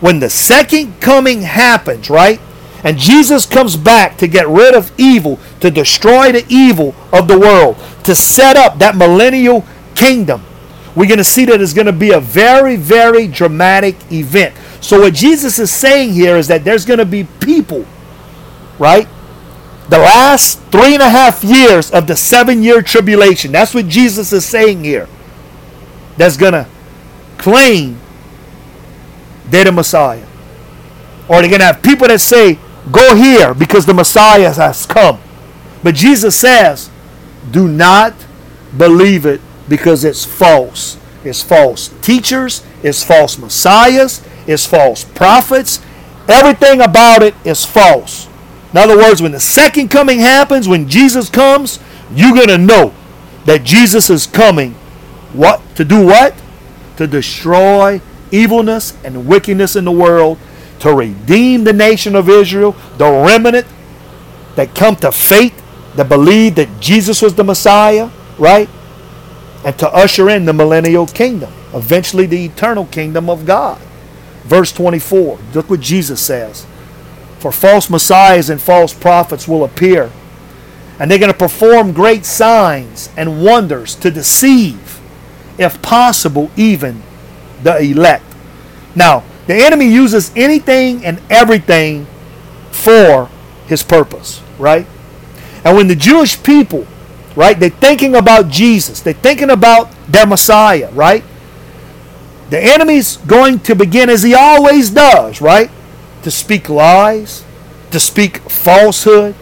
When 0.00 0.18
the 0.18 0.30
second 0.30 1.00
coming 1.00 1.42
happens, 1.42 2.10
right? 2.10 2.40
And 2.86 2.96
Jesus 2.96 3.46
comes 3.46 3.76
back 3.76 4.16
to 4.18 4.28
get 4.28 4.46
rid 4.46 4.72
of 4.72 4.92
evil, 4.96 5.40
to 5.58 5.72
destroy 5.72 6.30
the 6.30 6.46
evil 6.48 6.94
of 7.12 7.26
the 7.26 7.36
world, 7.36 7.76
to 8.04 8.14
set 8.14 8.56
up 8.56 8.78
that 8.78 8.94
millennial 8.94 9.64
kingdom. 9.96 10.44
We're 10.94 11.08
going 11.08 11.18
to 11.18 11.24
see 11.24 11.46
that 11.46 11.60
it's 11.60 11.72
going 11.72 11.88
to 11.88 11.92
be 11.92 12.12
a 12.12 12.20
very, 12.20 12.76
very 12.76 13.26
dramatic 13.26 13.96
event. 14.12 14.54
So, 14.80 15.00
what 15.00 15.14
Jesus 15.14 15.58
is 15.58 15.72
saying 15.72 16.12
here 16.12 16.36
is 16.36 16.46
that 16.46 16.62
there's 16.62 16.84
going 16.84 17.00
to 17.00 17.04
be 17.04 17.24
people, 17.24 17.84
right? 18.78 19.08
The 19.88 19.98
last 19.98 20.60
three 20.70 20.94
and 20.94 21.02
a 21.02 21.10
half 21.10 21.42
years 21.42 21.90
of 21.90 22.06
the 22.06 22.14
seven 22.14 22.62
year 22.62 22.82
tribulation. 22.82 23.50
That's 23.50 23.74
what 23.74 23.88
Jesus 23.88 24.32
is 24.32 24.44
saying 24.44 24.84
here. 24.84 25.08
That's 26.18 26.36
going 26.36 26.52
to 26.52 26.68
claim 27.36 27.98
they're 29.46 29.64
the 29.64 29.72
Messiah. 29.72 30.24
Or 31.28 31.40
they're 31.40 31.50
going 31.50 31.58
to 31.58 31.66
have 31.66 31.82
people 31.82 32.06
that 32.06 32.20
say, 32.20 32.60
go 32.90 33.14
here 33.14 33.54
because 33.54 33.86
the 33.86 33.94
Messiah 33.94 34.52
has 34.52 34.86
come. 34.86 35.18
But 35.82 35.94
Jesus 35.94 36.38
says, 36.38 36.90
do 37.50 37.68
not 37.68 38.14
believe 38.76 39.26
it 39.26 39.40
because 39.68 40.04
it's 40.04 40.24
false. 40.24 40.98
It's 41.24 41.42
false 41.42 41.88
teachers, 42.02 42.64
it's 42.82 43.02
false 43.02 43.36
messiahs, 43.36 44.22
it's 44.46 44.64
false 44.64 45.04
prophets. 45.04 45.80
Everything 46.28 46.80
about 46.80 47.22
it 47.22 47.34
is 47.44 47.64
false. 47.64 48.28
In 48.72 48.78
other 48.78 48.96
words, 48.96 49.20
when 49.22 49.32
the 49.32 49.40
second 49.40 49.88
coming 49.88 50.20
happens, 50.20 50.68
when 50.68 50.88
Jesus 50.88 51.28
comes, 51.28 51.80
you're 52.14 52.34
going 52.34 52.48
to 52.48 52.58
know 52.58 52.94
that 53.44 53.64
Jesus 53.64 54.10
is 54.10 54.26
coming. 54.26 54.74
What? 55.32 55.62
To 55.76 55.84
do 55.84 56.04
what? 56.04 56.34
To 56.96 57.06
destroy 57.06 58.00
evilness 58.30 58.96
and 59.04 59.26
wickedness 59.26 59.76
in 59.76 59.84
the 59.84 59.92
world, 59.92 60.38
to 60.86 60.94
redeem 60.94 61.64
the 61.64 61.72
nation 61.72 62.14
of 62.14 62.28
Israel, 62.28 62.76
the 62.96 63.10
remnant 63.10 63.66
that 64.54 64.72
come 64.72 64.94
to 64.94 65.10
faith, 65.10 65.60
that 65.96 66.08
believe 66.08 66.54
that 66.54 66.80
Jesus 66.80 67.20
was 67.20 67.34
the 67.34 67.42
Messiah, 67.42 68.08
right? 68.38 68.68
And 69.64 69.76
to 69.80 69.88
usher 69.88 70.30
in 70.30 70.44
the 70.44 70.52
millennial 70.52 71.08
kingdom, 71.08 71.52
eventually 71.74 72.26
the 72.26 72.44
eternal 72.44 72.86
kingdom 72.86 73.28
of 73.28 73.44
God. 73.44 73.80
Verse 74.44 74.70
24, 74.70 75.40
look 75.54 75.70
what 75.70 75.80
Jesus 75.80 76.20
says. 76.20 76.64
For 77.40 77.50
false 77.50 77.90
messiahs 77.90 78.48
and 78.48 78.60
false 78.60 78.94
prophets 78.94 79.48
will 79.48 79.64
appear, 79.64 80.12
and 81.00 81.10
they're 81.10 81.18
going 81.18 81.32
to 81.32 81.36
perform 81.36 81.94
great 81.94 82.24
signs 82.24 83.10
and 83.16 83.44
wonders 83.44 83.96
to 83.96 84.10
deceive, 84.12 85.00
if 85.58 85.82
possible, 85.82 86.48
even 86.56 87.02
the 87.64 87.76
elect. 87.80 88.24
Now, 88.94 89.24
the 89.46 89.54
enemy 89.54 89.86
uses 89.86 90.32
anything 90.36 91.04
and 91.04 91.20
everything 91.30 92.06
for 92.70 93.30
his 93.66 93.82
purpose, 93.82 94.42
right? 94.58 94.86
And 95.64 95.76
when 95.76 95.88
the 95.88 95.96
Jewish 95.96 96.42
people, 96.42 96.86
right, 97.34 97.58
they're 97.58 97.70
thinking 97.70 98.14
about 98.14 98.48
Jesus, 98.48 99.00
they're 99.00 99.14
thinking 99.14 99.50
about 99.50 99.90
their 100.08 100.26
Messiah, 100.26 100.90
right? 100.92 101.24
The 102.50 102.62
enemy's 102.62 103.16
going 103.18 103.60
to 103.60 103.74
begin 103.74 104.08
as 104.08 104.22
he 104.22 104.34
always 104.34 104.90
does, 104.90 105.40
right? 105.40 105.70
To 106.22 106.30
speak 106.30 106.68
lies, 106.68 107.44
to 107.90 107.98
speak 107.98 108.38
falsehood, 108.50 109.34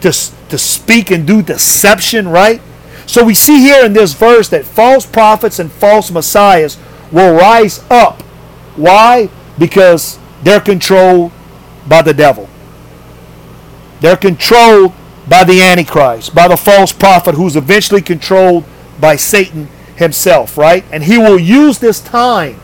to, 0.00 0.12
to 0.48 0.58
speak 0.58 1.10
and 1.10 1.26
do 1.26 1.42
deception, 1.42 2.28
right? 2.28 2.60
So 3.06 3.24
we 3.24 3.34
see 3.34 3.60
here 3.60 3.84
in 3.84 3.92
this 3.92 4.14
verse 4.14 4.48
that 4.50 4.64
false 4.64 5.04
prophets 5.04 5.58
and 5.58 5.70
false 5.70 6.10
messiahs 6.10 6.78
will 7.10 7.34
rise 7.34 7.84
up. 7.90 8.22
Why? 8.80 9.28
Because 9.58 10.18
they're 10.42 10.60
controlled 10.60 11.32
by 11.86 12.02
the 12.02 12.14
devil. 12.14 12.48
They're 14.00 14.16
controlled 14.16 14.94
by 15.28 15.44
the 15.44 15.60
Antichrist, 15.60 16.34
by 16.34 16.48
the 16.48 16.56
false 16.56 16.92
prophet 16.92 17.34
who's 17.34 17.56
eventually 17.56 18.00
controlled 18.00 18.64
by 18.98 19.16
Satan 19.16 19.68
himself, 19.96 20.56
right? 20.56 20.84
And 20.90 21.04
he 21.04 21.18
will 21.18 21.38
use 21.38 21.78
this 21.78 22.00
time 22.00 22.58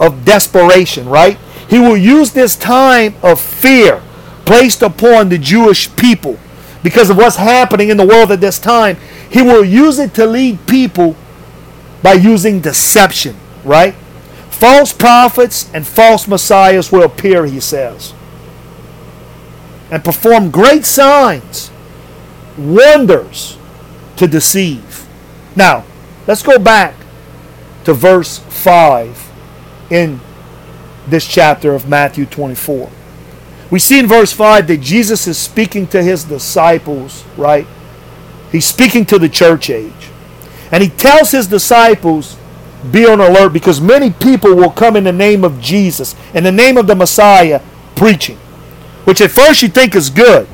of 0.00 0.24
desperation, 0.24 1.08
right? 1.08 1.38
He 1.68 1.78
will 1.78 1.96
use 1.96 2.32
this 2.32 2.56
time 2.56 3.14
of 3.22 3.40
fear 3.40 4.02
placed 4.44 4.82
upon 4.82 5.28
the 5.28 5.38
Jewish 5.38 5.94
people 5.94 6.36
because 6.82 7.10
of 7.10 7.16
what's 7.16 7.36
happening 7.36 7.90
in 7.90 7.96
the 7.96 8.06
world 8.06 8.32
at 8.32 8.40
this 8.40 8.58
time. 8.58 8.96
He 9.30 9.42
will 9.42 9.64
use 9.64 10.00
it 10.00 10.14
to 10.14 10.26
lead 10.26 10.66
people 10.66 11.14
by 12.02 12.14
using 12.14 12.60
deception, 12.60 13.36
right? 13.64 13.94
False 14.60 14.92
prophets 14.92 15.70
and 15.72 15.86
false 15.86 16.28
messiahs 16.28 16.92
will 16.92 17.02
appear, 17.02 17.46
he 17.46 17.60
says, 17.60 18.12
and 19.90 20.04
perform 20.04 20.50
great 20.50 20.84
signs, 20.84 21.70
wonders 22.58 23.56
to 24.16 24.28
deceive. 24.28 25.06
Now, 25.56 25.84
let's 26.26 26.42
go 26.42 26.58
back 26.58 26.94
to 27.84 27.94
verse 27.94 28.38
5 28.38 29.30
in 29.88 30.20
this 31.08 31.26
chapter 31.26 31.74
of 31.74 31.88
Matthew 31.88 32.26
24. 32.26 32.90
We 33.70 33.78
see 33.78 33.98
in 33.98 34.06
verse 34.06 34.30
5 34.30 34.66
that 34.66 34.82
Jesus 34.82 35.26
is 35.26 35.38
speaking 35.38 35.86
to 35.86 36.02
his 36.02 36.24
disciples, 36.24 37.24
right? 37.38 37.66
He's 38.52 38.66
speaking 38.66 39.06
to 39.06 39.18
the 39.18 39.30
church 39.30 39.70
age. 39.70 40.10
And 40.70 40.82
he 40.82 40.90
tells 40.90 41.30
his 41.30 41.46
disciples 41.46 42.36
be 42.92 43.06
on 43.06 43.20
alert 43.20 43.52
because 43.52 43.80
many 43.80 44.10
people 44.10 44.54
will 44.54 44.70
come 44.70 44.96
in 44.96 45.04
the 45.04 45.12
name 45.12 45.44
of 45.44 45.60
Jesus, 45.60 46.14
in 46.34 46.44
the 46.44 46.52
name 46.52 46.76
of 46.76 46.86
the 46.86 46.94
Messiah, 46.94 47.60
preaching. 47.96 48.38
Which 49.04 49.20
at 49.20 49.30
first 49.30 49.62
you 49.62 49.68
think 49.68 49.94
is 49.94 50.10
good 50.10 50.48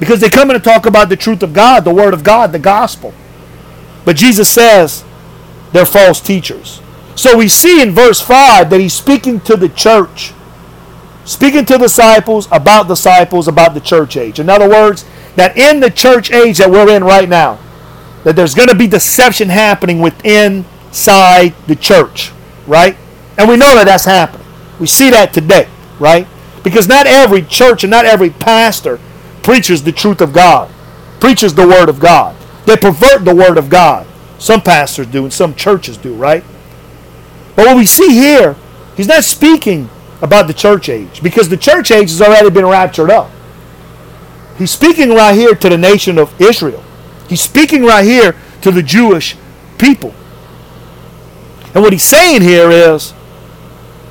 because 0.00 0.20
they 0.20 0.30
come 0.30 0.50
in 0.50 0.56
to 0.56 0.62
talk 0.62 0.86
about 0.86 1.08
the 1.08 1.16
truth 1.16 1.42
of 1.42 1.52
God, 1.52 1.84
the 1.84 1.94
Word 1.94 2.14
of 2.14 2.24
God, 2.24 2.52
the 2.52 2.58
gospel. 2.58 3.14
But 4.04 4.16
Jesus 4.16 4.48
says 4.48 5.04
they're 5.72 5.86
false 5.86 6.20
teachers. 6.20 6.80
So 7.16 7.36
we 7.36 7.48
see 7.48 7.80
in 7.82 7.92
verse 7.92 8.20
5 8.20 8.70
that 8.70 8.80
he's 8.80 8.94
speaking 8.94 9.40
to 9.42 9.56
the 9.56 9.68
church. 9.68 10.32
speaking 11.24 11.64
to 11.66 11.78
disciples 11.78 12.48
about 12.52 12.88
disciples 12.88 13.48
about 13.48 13.74
the 13.74 13.80
church 13.80 14.16
age. 14.16 14.38
In 14.40 14.48
other 14.48 14.68
words, 14.68 15.04
that 15.36 15.56
in 15.56 15.80
the 15.80 15.90
church 15.90 16.30
age 16.30 16.58
that 16.58 16.70
we're 16.70 16.94
in 16.94 17.02
right 17.04 17.28
now, 17.28 17.58
that 18.24 18.36
there's 18.36 18.54
going 18.54 18.68
to 18.68 18.74
be 18.74 18.86
deception 18.86 19.48
happening 19.48 20.00
within 20.00 20.64
inside 20.94 21.52
the 21.66 21.74
church, 21.74 22.30
right? 22.68 22.96
And 23.36 23.48
we 23.48 23.56
know 23.56 23.74
that 23.74 23.86
that's 23.86 24.04
happening. 24.04 24.46
We 24.78 24.86
see 24.86 25.10
that 25.10 25.32
today, 25.32 25.68
right? 25.98 26.24
Because 26.62 26.86
not 26.86 27.08
every 27.08 27.42
church 27.42 27.82
and 27.82 27.90
not 27.90 28.04
every 28.04 28.30
pastor 28.30 29.00
preaches 29.42 29.82
the 29.82 29.90
truth 29.90 30.20
of 30.20 30.32
God, 30.32 30.70
preaches 31.18 31.52
the 31.52 31.66
word 31.66 31.88
of 31.88 31.98
God. 31.98 32.36
They 32.64 32.76
pervert 32.76 33.24
the 33.24 33.34
word 33.34 33.58
of 33.58 33.68
God. 33.68 34.06
Some 34.38 34.60
pastors 34.60 35.08
do 35.08 35.24
and 35.24 35.32
some 35.32 35.56
churches 35.56 35.96
do, 35.96 36.14
right? 36.14 36.44
But 37.56 37.66
what 37.66 37.76
we 37.76 37.86
see 37.86 38.10
here, 38.10 38.54
he's 38.96 39.08
not 39.08 39.24
speaking 39.24 39.90
about 40.22 40.46
the 40.46 40.54
church 40.54 40.88
age 40.88 41.24
because 41.24 41.48
the 41.48 41.56
church 41.56 41.90
age 41.90 42.10
has 42.10 42.22
already 42.22 42.50
been 42.50 42.66
raptured 42.66 43.10
up. 43.10 43.32
He's 44.58 44.70
speaking 44.70 45.10
right 45.10 45.34
here 45.34 45.56
to 45.56 45.68
the 45.68 45.76
nation 45.76 46.18
of 46.18 46.40
Israel. 46.40 46.84
He's 47.28 47.40
speaking 47.40 47.82
right 47.82 48.04
here 48.04 48.36
to 48.62 48.70
the 48.70 48.82
Jewish 48.82 49.36
people. 49.76 50.14
And 51.74 51.82
what 51.82 51.92
he's 51.92 52.04
saying 52.04 52.42
here 52.42 52.70
is 52.70 53.12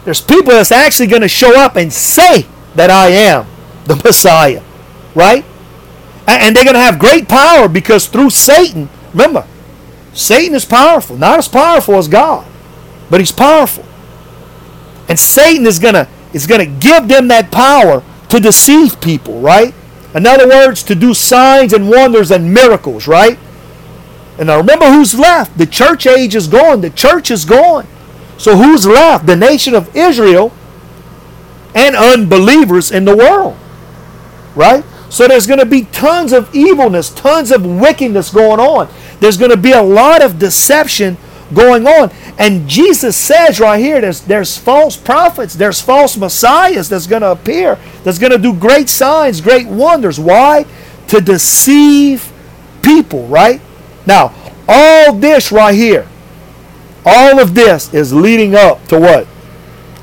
there's 0.03 0.21
people 0.21 0.51
that's 0.51 0.71
actually 0.71 1.07
going 1.07 1.21
to 1.21 1.29
show 1.29 1.57
up 1.57 1.75
and 1.77 1.91
say 1.91 2.45
that 2.75 2.89
I 2.89 3.07
am 3.09 3.47
the 3.85 3.95
Messiah, 3.95 4.61
right? 5.15 5.45
And 6.27 6.55
they're 6.55 6.63
going 6.63 6.75
to 6.75 6.79
have 6.79 6.99
great 6.99 7.27
power 7.27 7.67
because 7.67 8.07
through 8.07 8.29
Satan, 8.29 8.89
remember, 9.11 9.47
Satan 10.13 10.55
is 10.55 10.65
powerful, 10.65 11.17
not 11.17 11.39
as 11.39 11.47
powerful 11.47 11.95
as 11.95 12.07
God, 12.07 12.45
but 13.09 13.19
he's 13.19 13.31
powerful. 13.31 13.85
And 15.09 15.19
Satan 15.19 15.65
is 15.65 15.79
going 15.79 15.95
to 15.95 16.07
is 16.33 16.47
going 16.47 16.59
to 16.59 16.79
give 16.79 17.07
them 17.07 17.27
that 17.27 17.51
power 17.51 18.03
to 18.29 18.39
deceive 18.39 18.99
people, 18.99 19.39
right? 19.39 19.73
In 20.15 20.25
other 20.25 20.47
words, 20.47 20.81
to 20.83 20.95
do 20.95 21.13
signs 21.13 21.73
and 21.73 21.89
wonders 21.89 22.31
and 22.31 22.51
miracles, 22.51 23.07
right? 23.07 23.37
And 24.37 24.47
now 24.47 24.57
remember 24.57 24.85
who's 24.85 25.17
left. 25.17 25.57
The 25.57 25.65
church 25.65 26.07
age 26.07 26.35
is 26.35 26.47
gone. 26.47 26.81
The 26.81 26.89
church 26.89 27.29
is 27.29 27.45
gone. 27.45 27.87
So 28.37 28.57
who's 28.57 28.85
left? 28.85 29.25
The 29.25 29.35
nation 29.35 29.75
of 29.75 29.95
Israel 29.95 30.51
and 31.75 31.95
unbelievers 31.95 32.91
in 32.91 33.05
the 33.05 33.15
world. 33.15 33.57
Right? 34.55 34.83
So 35.09 35.27
there's 35.27 35.45
going 35.45 35.59
to 35.59 35.65
be 35.65 35.83
tons 35.85 36.33
of 36.33 36.53
evilness, 36.55 37.11
tons 37.11 37.51
of 37.51 37.65
wickedness 37.65 38.31
going 38.31 38.59
on. 38.59 38.89
There's 39.19 39.37
going 39.37 39.51
to 39.51 39.57
be 39.57 39.71
a 39.71 39.81
lot 39.81 40.23
of 40.23 40.39
deception 40.39 41.17
going 41.53 41.85
on. 41.85 42.11
And 42.39 42.67
Jesus 42.67 43.15
says 43.15 43.59
right 43.59 43.79
here 43.79 44.01
there's, 44.01 44.21
there's 44.21 44.57
false 44.57 44.97
prophets, 44.97 45.53
there's 45.53 45.79
false 45.79 46.17
messiahs 46.17 46.89
that's 46.89 47.05
going 47.05 47.21
to 47.21 47.31
appear, 47.31 47.77
that's 48.03 48.17
going 48.17 48.31
to 48.31 48.39
do 48.39 48.53
great 48.53 48.89
signs, 48.89 49.39
great 49.39 49.67
wonders. 49.67 50.19
Why? 50.19 50.65
To 51.09 51.21
deceive 51.21 52.31
people, 52.81 53.27
right? 53.27 53.61
Now, 54.05 54.33
all 54.67 55.13
this 55.13 55.51
right 55.51 55.75
here, 55.75 56.07
all 57.05 57.39
of 57.39 57.53
this 57.53 57.93
is 57.93 58.13
leading 58.13 58.55
up 58.55 58.85
to 58.87 58.99
what? 58.99 59.27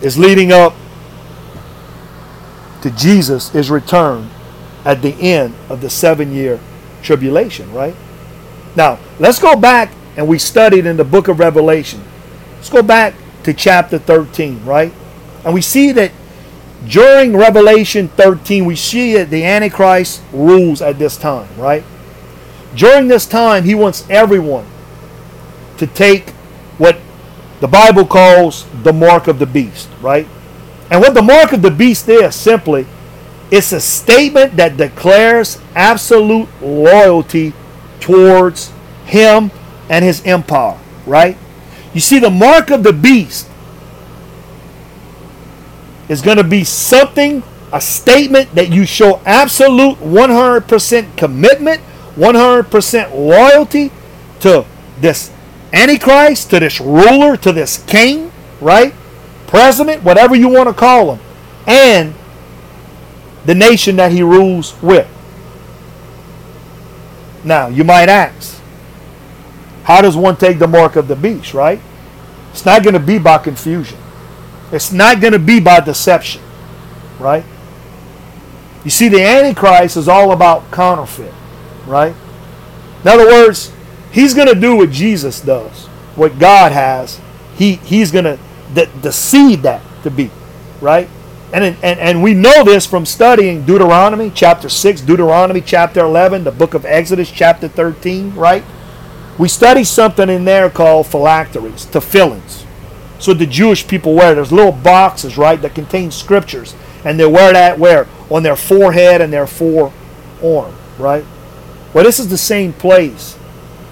Is 0.03 0.19
leading 0.19 0.53
up 0.53 0.75
to 2.83 2.91
Jesus' 2.91 3.55
is 3.55 3.71
return 3.71 4.31
at 4.85 5.03
the 5.03 5.13
end 5.21 5.55
of 5.69 5.81
the 5.81 5.91
seven 5.91 6.33
year 6.33 6.59
tribulation, 7.03 7.73
right? 7.73 7.95
Now, 8.77 8.99
let's 9.19 9.39
go 9.39 9.57
back 9.57 9.93
and 10.17 10.27
we 10.29 10.39
studied 10.39 10.87
in 10.87 10.97
the 10.97 11.05
book 11.05 11.29
of 11.29 11.39
Revelation. 11.39 12.03
Let's 12.57 12.71
go 12.71 12.83
back 12.83 13.15
to 13.45 13.55
chapter 13.55 13.99
13, 13.99 14.65
right? 14.65 14.93
And 15.45 15.55
we 15.55 15.63
see 15.63 15.93
that 15.93 16.13
during 16.87 17.37
Revelation 17.37 18.09
13, 18.09 18.65
we 18.65 18.77
see 18.77 19.15
that 19.15 19.31
the 19.31 19.45
Antichrist 19.45 20.23
rules 20.33 20.81
at 20.83 20.99
this 20.99 21.17
time, 21.17 21.49
right? 21.59 21.85
During 22.75 23.09
this 23.09 23.27
time, 23.27 23.65
he 23.65 23.75
wants 23.75 24.09
everyone 24.09 24.67
to 25.79 25.87
take 25.87 26.31
what 26.79 26.99
the 27.61 27.69
Bible 27.69 28.07
calls 28.07 28.67
the 28.83 28.93
mark 28.93 29.27
of 29.27 29.39
the 29.39 29.47
beast, 29.47 29.89
right? 30.01 30.27
And 30.91 31.01
what 31.01 31.15
the 31.15 31.23
mark 31.23 31.53
of 31.53 31.63
the 31.63 31.71
beast 31.71 32.09
is 32.09 32.35
simply, 32.35 32.87
it's 33.51 33.73
a 33.73 33.81
statement 33.81 34.57
that 34.57 34.77
declares 34.77 35.59
absolute 35.75 36.49
loyalty 36.63 37.53
towards 37.99 38.73
him 39.05 39.51
and 39.89 40.05
his 40.05 40.25
empire, 40.25 40.79
right? 41.07 41.37
You 41.93 42.01
see, 42.01 42.19
the 42.19 42.31
mark 42.31 42.71
of 42.71 42.83
the 42.83 42.93
beast 42.93 43.49
is 46.09 46.23
going 46.23 46.37
to 46.37 46.45
be 46.45 46.65
something, 46.65 47.43
a 47.73 47.81
statement 47.81 48.55
that 48.55 48.73
you 48.73 48.87
show 48.87 49.21
absolute 49.25 49.99
100% 49.99 51.17
commitment 51.17 51.81
100% 52.17 53.15
loyalty 53.15 53.91
to 54.41 54.65
this 55.01 55.31
Antichrist, 55.73 56.51
to 56.51 56.61
this 56.61 56.81
ruler, 56.81 57.37
to 57.37 57.53
this 57.53 57.83
king, 57.85 58.33
right? 58.61 58.93
President, 59.47 60.03
whatever 60.03 60.35
you 60.35 60.49
want 60.49 60.69
to 60.69 60.75
call 60.75 61.15
him, 61.15 61.25
and 61.67 62.15
the 63.45 63.55
nation 63.55 63.97
that 63.97 64.13
he 64.13 64.23
rules 64.23 64.81
with. 64.83 65.09
Now, 67.45 67.69
you 67.69 67.85
might 67.85 68.09
ask, 68.09 68.61
how 69.85 70.03
does 70.03 70.17
one 70.17 70.37
take 70.37 70.59
the 70.59 70.69
mark 70.69 70.97
of 70.97 71.09
the 71.09 71.17
beast, 71.17 71.55
right? 71.55 71.81
It's 72.51 72.67
not 72.67 72.83
going 72.83 72.95
to 72.95 73.01
be 73.01 73.19
by 73.19 73.39
confusion. 73.39 73.99
It's 74.73 74.93
not 74.93 75.21
going 75.21 75.33
to 75.33 75.39
be 75.39 75.61
by 75.61 75.81
deception, 75.81 76.43
right? 77.19 77.45
You 78.85 78.91
see, 78.91 79.09
the 79.09 79.23
Antichrist 79.23 79.97
is 79.97 80.09
all 80.09 80.33
about 80.33 80.71
counterfeit 80.71 81.35
right? 81.91 82.15
In 83.03 83.09
other 83.09 83.27
words, 83.27 83.73
he's 84.13 84.35
going 84.35 84.49
to 84.49 84.55
do 84.55 84.77
what 84.77 84.91
Jesus 84.91 85.41
does, 85.41 85.87
what 86.17 86.39
God 86.39 86.73
has. 86.73 87.21
He 87.57 87.75
he's 87.77 88.11
going 88.11 88.25
to 88.25 88.39
de- 88.75 88.87
deceive 89.03 89.63
that 89.63 89.83
to 90.03 90.11
be, 90.11 90.31
right? 90.81 91.09
And, 91.53 91.65
and 91.65 91.99
and 91.99 92.23
we 92.23 92.33
know 92.33 92.65
this 92.65 92.87
from 92.87 93.05
studying 93.05 93.67
Deuteronomy 93.67 94.31
chapter 94.33 94.69
6, 94.69 95.01
Deuteronomy 95.03 95.61
chapter 95.61 96.01
11, 96.01 96.45
the 96.45 96.53
book 96.53 96.75
of 96.75 96.85
Exodus 96.85 97.31
chapter 97.31 97.69
13, 97.69 98.35
right? 98.35 98.65
We 99.39 99.49
study 99.49 99.85
something 99.85 100.29
in 100.29 100.45
there 100.45 100.71
called 100.71 101.07
phylacteries, 101.07 101.87
tefillins. 101.87 102.67
So 103.19 103.35
the 103.35 103.47
Jewish 103.47 103.87
people 103.87 104.15
wear. 104.15 104.35
There's 104.35 104.53
little 104.53 104.73
boxes, 104.73 105.37
right, 105.37 105.61
that 105.63 105.75
contain 105.75 106.11
scriptures. 106.11 106.75
And 107.05 107.19
they 107.19 107.27
wear 107.27 107.53
that 107.53 107.79
where? 107.79 108.07
On 108.31 108.43
their 108.43 108.57
forehead 108.57 109.21
and 109.21 109.33
their 109.33 109.47
forearm, 109.47 110.75
right? 110.99 111.25
Well, 111.93 112.05
this 112.05 112.21
is 112.21 112.29
the 112.29 112.39
same 112.39 112.73
place 112.73 113.37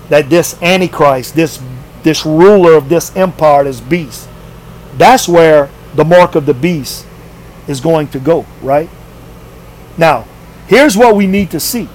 that 0.08 0.30
this 0.30 0.61
Antichrist, 0.62 1.34
this 1.34 1.61
this 2.02 2.24
ruler 2.24 2.74
of 2.74 2.88
this 2.88 3.14
empire, 3.16 3.64
this 3.64 3.80
beast, 3.80 4.28
that's 4.96 5.28
where 5.28 5.68
the 5.94 6.04
mark 6.04 6.34
of 6.34 6.46
the 6.46 6.54
beast 6.54 7.06
is 7.66 7.80
going 7.80 8.08
to 8.08 8.20
go, 8.20 8.46
right? 8.62 8.88
Now, 9.96 10.26
here's 10.68 10.96
what 10.96 11.16
we 11.16 11.26
need 11.26 11.50
to 11.50 11.61
see. 11.61 11.87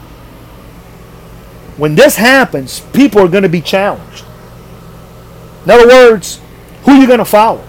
When 1.77 1.95
this 1.95 2.17
happens, 2.17 2.81
people 2.93 3.21
are 3.21 3.27
going 3.27 3.43
to 3.43 3.49
be 3.49 3.61
challenged. 3.61 4.25
In 5.65 5.71
other 5.71 5.87
words, 5.87 6.39
who 6.83 6.91
are 6.91 6.97
you 6.99 7.07
going 7.07 7.19
to 7.19 7.25
follow? 7.25 7.63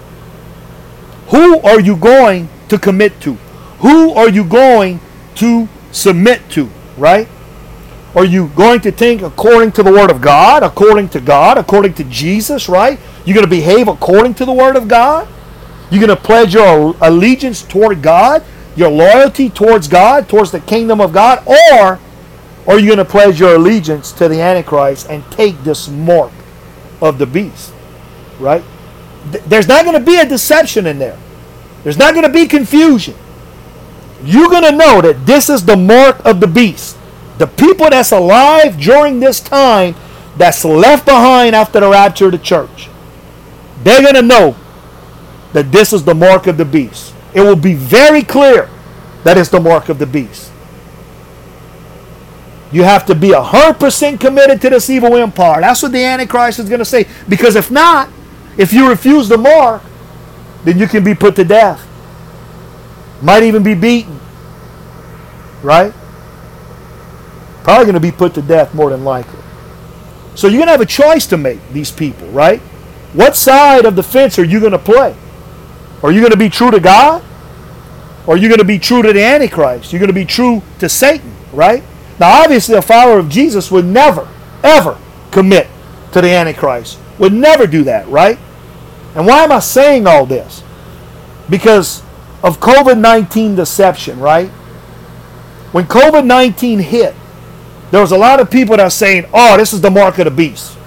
Who 1.29 1.59
are 1.61 1.79
you 1.79 1.95
going 1.95 2.49
to 2.69 2.77
commit 2.77 3.19
to? 3.21 3.33
Who 3.79 4.13
are 4.13 4.29
you 4.29 4.43
going 4.43 4.99
to 5.35 5.67
submit 5.91 6.47
to, 6.51 6.69
right? 6.97 7.27
Are 8.15 8.23
you 8.23 8.47
going 8.55 8.79
to 8.81 8.91
think 8.91 9.21
according 9.21 9.73
to 9.73 9.83
the 9.83 9.91
Word 9.91 10.09
of 10.09 10.21
God, 10.21 10.63
according 10.63 11.09
to 11.09 11.19
God, 11.19 11.57
according 11.57 11.95
to 11.95 12.05
Jesus, 12.05 12.69
right? 12.69 12.97
You're 13.25 13.35
going 13.35 13.45
to 13.45 13.49
behave 13.49 13.89
according 13.89 14.35
to 14.35 14.45
the 14.45 14.53
Word 14.53 14.77
of 14.77 14.87
God? 14.87 15.27
You're 15.91 16.05
going 16.05 16.17
to 16.17 16.23
pledge 16.23 16.53
your 16.53 16.95
allegiance 17.01 17.61
toward 17.61 18.01
God, 18.01 18.41
your 18.77 18.89
loyalty 18.89 19.49
towards 19.49 19.89
God, 19.89 20.29
towards 20.29 20.51
the 20.51 20.61
kingdom 20.61 21.01
of 21.01 21.11
God, 21.11 21.45
or 21.45 21.99
are 22.67 22.79
you 22.79 22.85
going 22.85 22.97
to 22.97 23.05
pledge 23.05 23.39
your 23.39 23.55
allegiance 23.55 24.13
to 24.13 24.29
the 24.29 24.41
Antichrist 24.41 25.09
and 25.09 25.29
take 25.29 25.61
this 25.63 25.89
mark 25.89 26.31
of 27.01 27.17
the 27.17 27.25
beast, 27.25 27.73
right? 28.39 28.63
There's 29.45 29.67
not 29.67 29.83
going 29.83 29.99
to 29.99 30.05
be 30.05 30.17
a 30.17 30.25
deception 30.25 30.87
in 30.87 30.99
there. 30.99 31.19
There's 31.83 31.97
not 31.97 32.13
going 32.13 32.25
to 32.25 32.33
be 32.33 32.47
confusion. 32.47 33.15
You're 34.23 34.49
going 34.49 34.63
to 34.63 34.71
know 34.71 35.01
that 35.01 35.25
this 35.25 35.49
is 35.49 35.65
the 35.65 35.75
mark 35.75 36.23
of 36.25 36.39
the 36.39 36.47
beast 36.47 36.94
the 37.37 37.47
people 37.47 37.89
that's 37.89 38.11
alive 38.11 38.79
during 38.79 39.19
this 39.19 39.39
time 39.39 39.95
that's 40.37 40.63
left 40.63 41.05
behind 41.05 41.55
after 41.55 41.79
the 41.79 41.89
rapture 41.89 42.27
of 42.27 42.31
the 42.31 42.37
church, 42.37 42.89
they're 43.83 44.01
going 44.01 44.15
to 44.15 44.21
know 44.21 44.55
that 45.53 45.71
this 45.71 45.93
is 45.93 46.03
the 46.03 46.15
mark 46.15 46.47
of 46.47 46.57
the 46.57 46.65
beast. 46.65 47.13
It 47.33 47.41
will 47.41 47.55
be 47.55 47.73
very 47.73 48.21
clear 48.21 48.69
that 49.23 49.37
it's 49.37 49.49
the 49.49 49.59
mark 49.59 49.89
of 49.89 49.99
the 49.99 50.05
beast. 50.05 50.51
You 52.71 52.83
have 52.83 53.05
to 53.05 53.15
be 53.15 53.29
100% 53.29 54.19
committed 54.19 54.61
to 54.61 54.69
this 54.69 54.89
evil 54.89 55.15
empire. 55.15 55.61
That's 55.61 55.81
what 55.81 55.91
the 55.91 56.03
Antichrist 56.03 56.59
is 56.59 56.67
going 56.67 56.79
to 56.79 56.85
say. 56.85 57.07
Because 57.29 57.55
if 57.55 57.71
not, 57.71 58.09
if 58.57 58.73
you 58.73 58.89
refuse 58.89 59.29
the 59.29 59.37
mark, 59.37 59.81
then 60.63 60.77
you 60.77 60.87
can 60.87 61.03
be 61.03 61.13
put 61.13 61.35
to 61.37 61.43
death. 61.43 61.85
Might 63.21 63.43
even 63.43 63.63
be 63.63 63.75
beaten. 63.75 64.19
Right? 65.61 65.93
Probably 67.65 67.85
going 67.85 67.95
to 67.95 67.99
be 67.99 68.11
put 68.11 68.35
to 68.35 68.43
death 68.43 68.75
more 68.75 68.91
than 68.91 69.03
likely. 69.03 69.39
So 70.35 70.45
you're 70.45 70.59
going 70.59 70.67
to 70.67 70.73
have 70.73 70.81
a 70.81 70.85
choice 70.85 71.25
to 71.25 71.37
make, 71.37 71.67
these 71.69 71.89
people, 71.89 72.27
right? 72.27 72.59
What 73.13 73.35
side 73.35 73.85
of 73.85 73.95
the 73.95 74.03
fence 74.03 74.37
are 74.37 74.43
you 74.43 74.59
going 74.59 74.73
to 74.73 74.77
play? 74.77 75.15
Are 76.03 76.11
you 76.11 76.19
going 76.19 76.31
to 76.31 76.37
be 76.37 76.47
true 76.47 76.69
to 76.69 76.79
God? 76.79 77.23
Or 78.27 78.35
are 78.35 78.37
you 78.37 78.49
going 78.49 78.59
to 78.59 78.65
be 78.65 78.77
true 78.77 79.01
to 79.01 79.11
the 79.11 79.23
Antichrist? 79.23 79.91
You're 79.91 79.99
going 79.99 80.09
to 80.09 80.13
be 80.13 80.25
true 80.25 80.61
to 80.77 80.87
Satan, 80.87 81.33
right? 81.51 81.81
Now, 82.19 82.43
obviously, 82.43 82.75
a 82.75 82.83
follower 82.83 83.17
of 83.17 83.29
Jesus 83.29 83.71
would 83.71 83.85
never, 83.85 84.29
ever 84.61 84.99
commit 85.31 85.67
to 86.11 86.21
the 86.21 86.29
Antichrist. 86.29 86.99
Would 87.17 87.33
never 87.33 87.65
do 87.65 87.83
that, 87.85 88.07
right? 88.09 88.37
And 89.15 89.25
why 89.25 89.43
am 89.43 89.51
I 89.51 89.57
saying 89.57 90.05
all 90.05 90.27
this? 90.27 90.63
Because 91.49 92.03
of 92.43 92.59
COVID 92.59 92.99
19 92.99 93.55
deception, 93.55 94.19
right? 94.19 94.49
When 95.71 95.85
COVID 95.85 96.27
19 96.27 96.77
hit, 96.77 97.15
there 97.91 98.01
was 98.01 98.11
a 98.11 98.17
lot 98.17 98.39
of 98.39 98.49
people 98.49 98.77
that 98.77 98.83
are 98.83 98.89
saying, 98.89 99.25
oh, 99.33 99.57
this 99.57 99.73
is 99.73 99.81
the 99.81 99.91
mark 99.91 100.17
of 100.17 100.25
the 100.25 100.31
beast. 100.31 100.77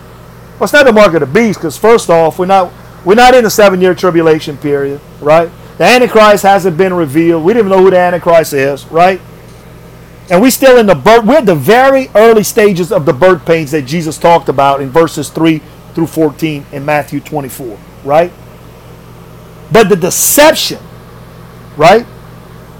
Well, 0.54 0.64
it's 0.64 0.72
not 0.72 0.86
the 0.86 0.92
mark 0.92 1.14
of 1.14 1.20
the 1.20 1.26
beast 1.26 1.60
because, 1.60 1.78
first 1.78 2.10
off, 2.10 2.38
we're 2.38 2.46
not, 2.46 2.72
we're 3.04 3.14
not 3.14 3.34
in 3.34 3.44
the 3.44 3.50
seven 3.50 3.80
year 3.80 3.94
tribulation 3.94 4.56
period, 4.56 5.00
right? 5.20 5.50
The 5.78 5.84
Antichrist 5.84 6.42
hasn't 6.42 6.76
been 6.76 6.92
revealed. 6.92 7.44
We 7.44 7.54
didn't 7.54 7.66
even 7.66 7.78
know 7.78 7.84
who 7.84 7.90
the 7.90 7.98
Antichrist 7.98 8.52
is, 8.52 8.84
right? 8.86 9.20
And 10.30 10.42
we're 10.42 10.50
still 10.50 10.78
in 10.78 10.86
the 10.86 10.94
birth, 10.94 11.24
we're 11.24 11.40
the 11.40 11.54
very 11.54 12.08
early 12.14 12.42
stages 12.42 12.92
of 12.92 13.06
the 13.06 13.12
birth 13.12 13.46
pains 13.46 13.70
that 13.70 13.82
Jesus 13.82 14.18
talked 14.18 14.48
about 14.48 14.80
in 14.80 14.90
verses 14.90 15.30
3 15.30 15.62
through 15.94 16.08
14 16.08 16.66
in 16.72 16.84
Matthew 16.84 17.20
24, 17.20 17.78
right? 18.04 18.32
But 19.72 19.88
the 19.88 19.96
deception, 19.96 20.80
right? 21.76 22.04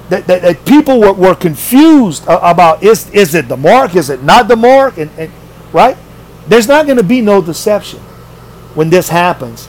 That, 0.09 0.27
that, 0.27 0.43
that 0.43 0.65
people 0.65 1.01
were, 1.01 1.13
were 1.13 1.35
confused 1.35 2.27
uh, 2.27 2.41
about 2.43 2.83
is, 2.83 3.11
is 3.11 3.35
it 3.35 3.49
the 3.49 3.57
mark? 3.57 3.95
Is 3.95 4.09
it 4.09 4.23
not 4.23 4.49
the 4.49 4.57
mark? 4.57 4.97
And, 4.97 5.11
and 5.19 5.31
right? 5.73 5.97
There's 6.47 6.67
not 6.67 6.87
going 6.87 6.97
to 6.97 7.05
be 7.05 7.21
no 7.21 7.43
deception 7.43 8.01
when 8.75 8.89
this 8.91 9.09
happens 9.09 9.69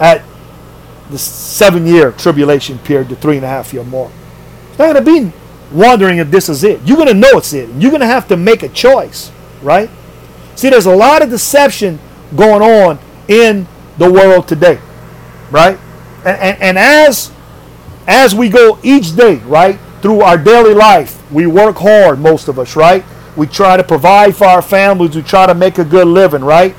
at 0.00 0.22
the 1.10 1.18
seven 1.18 1.86
year 1.86 2.10
tribulation 2.12 2.78
period, 2.78 3.08
the 3.08 3.16
three 3.16 3.36
and 3.36 3.44
a 3.44 3.48
half 3.48 3.72
year 3.72 3.84
mark. 3.84 4.10
It's 4.70 4.78
not 4.78 4.92
going 4.92 5.04
to 5.04 5.30
be 5.30 5.36
wondering 5.72 6.18
if 6.18 6.30
this 6.30 6.48
is 6.48 6.64
it. 6.64 6.80
You're 6.84 6.96
going 6.96 7.08
to 7.08 7.14
know 7.14 7.30
it's 7.34 7.52
it. 7.52 7.68
You're 7.76 7.90
going 7.90 8.00
to 8.00 8.06
have 8.06 8.26
to 8.28 8.36
make 8.36 8.62
a 8.62 8.68
choice, 8.68 9.30
right? 9.62 9.90
See, 10.56 10.70
there's 10.70 10.86
a 10.86 10.94
lot 10.94 11.22
of 11.22 11.30
deception 11.30 11.98
going 12.34 12.62
on 12.62 12.98
in 13.28 13.66
the 13.98 14.10
world 14.10 14.48
today, 14.48 14.80
right? 15.50 15.78
And, 16.24 16.40
and, 16.40 16.62
and 16.62 16.78
as 16.78 17.30
as 18.06 18.34
we 18.34 18.48
go 18.48 18.78
each 18.82 19.16
day, 19.16 19.36
right, 19.36 19.78
through 20.02 20.20
our 20.20 20.36
daily 20.36 20.74
life, 20.74 21.30
we 21.32 21.46
work 21.46 21.76
hard, 21.76 22.18
most 22.18 22.48
of 22.48 22.58
us, 22.58 22.76
right? 22.76 23.04
We 23.36 23.46
try 23.46 23.76
to 23.76 23.84
provide 23.84 24.36
for 24.36 24.46
our 24.46 24.62
families. 24.62 25.16
We 25.16 25.22
try 25.22 25.46
to 25.46 25.54
make 25.54 25.78
a 25.78 25.84
good 25.84 26.06
living, 26.06 26.44
right? 26.44 26.74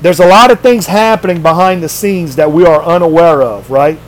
There's 0.00 0.20
a 0.20 0.26
lot 0.26 0.50
of 0.50 0.60
things 0.60 0.86
happening 0.86 1.42
behind 1.42 1.82
the 1.82 1.88
scenes 1.88 2.36
that 2.36 2.50
we 2.50 2.64
are 2.64 2.82
unaware 2.82 3.42
of, 3.42 3.70
right? 3.70 3.98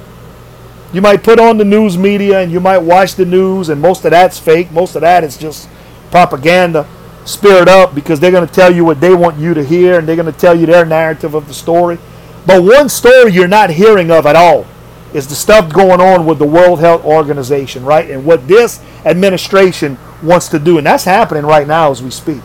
You 0.92 1.00
might 1.00 1.22
put 1.22 1.38
on 1.38 1.58
the 1.58 1.64
news 1.64 1.98
media 1.98 2.40
and 2.40 2.52
you 2.52 2.60
might 2.60 2.78
watch 2.78 3.16
the 3.16 3.24
news, 3.24 3.68
and 3.68 3.80
most 3.80 4.04
of 4.04 4.12
that's 4.12 4.38
fake. 4.38 4.70
Most 4.70 4.94
of 4.94 5.02
that 5.02 5.24
is 5.24 5.36
just 5.36 5.68
propaganda, 6.10 6.88
spirit 7.24 7.68
up, 7.68 7.94
because 7.94 8.20
they're 8.20 8.30
going 8.30 8.46
to 8.46 8.54
tell 8.54 8.72
you 8.72 8.84
what 8.84 9.00
they 9.00 9.14
want 9.14 9.38
you 9.38 9.54
to 9.54 9.64
hear 9.64 9.98
and 9.98 10.08
they're 10.08 10.16
going 10.16 10.32
to 10.32 10.38
tell 10.38 10.58
you 10.58 10.66
their 10.66 10.86
narrative 10.86 11.34
of 11.34 11.48
the 11.48 11.54
story. 11.54 11.98
But 12.46 12.62
one 12.62 12.88
story 12.88 13.32
you're 13.32 13.48
not 13.48 13.70
hearing 13.70 14.10
of 14.10 14.26
at 14.26 14.36
all 14.36 14.66
is 15.14 15.28
the 15.28 15.34
stuff 15.34 15.72
going 15.72 16.00
on 16.00 16.26
with 16.26 16.38
the 16.38 16.46
World 16.46 16.80
Health 16.80 17.04
Organization, 17.04 17.84
right? 17.84 18.10
And 18.10 18.26
what 18.26 18.46
this 18.48 18.82
administration 19.04 19.96
wants 20.22 20.48
to 20.48 20.58
do. 20.58 20.76
And 20.76 20.86
that's 20.86 21.04
happening 21.04 21.44
right 21.44 21.66
now 21.66 21.92
as 21.92 22.02
we 22.02 22.10
speak, 22.10 22.42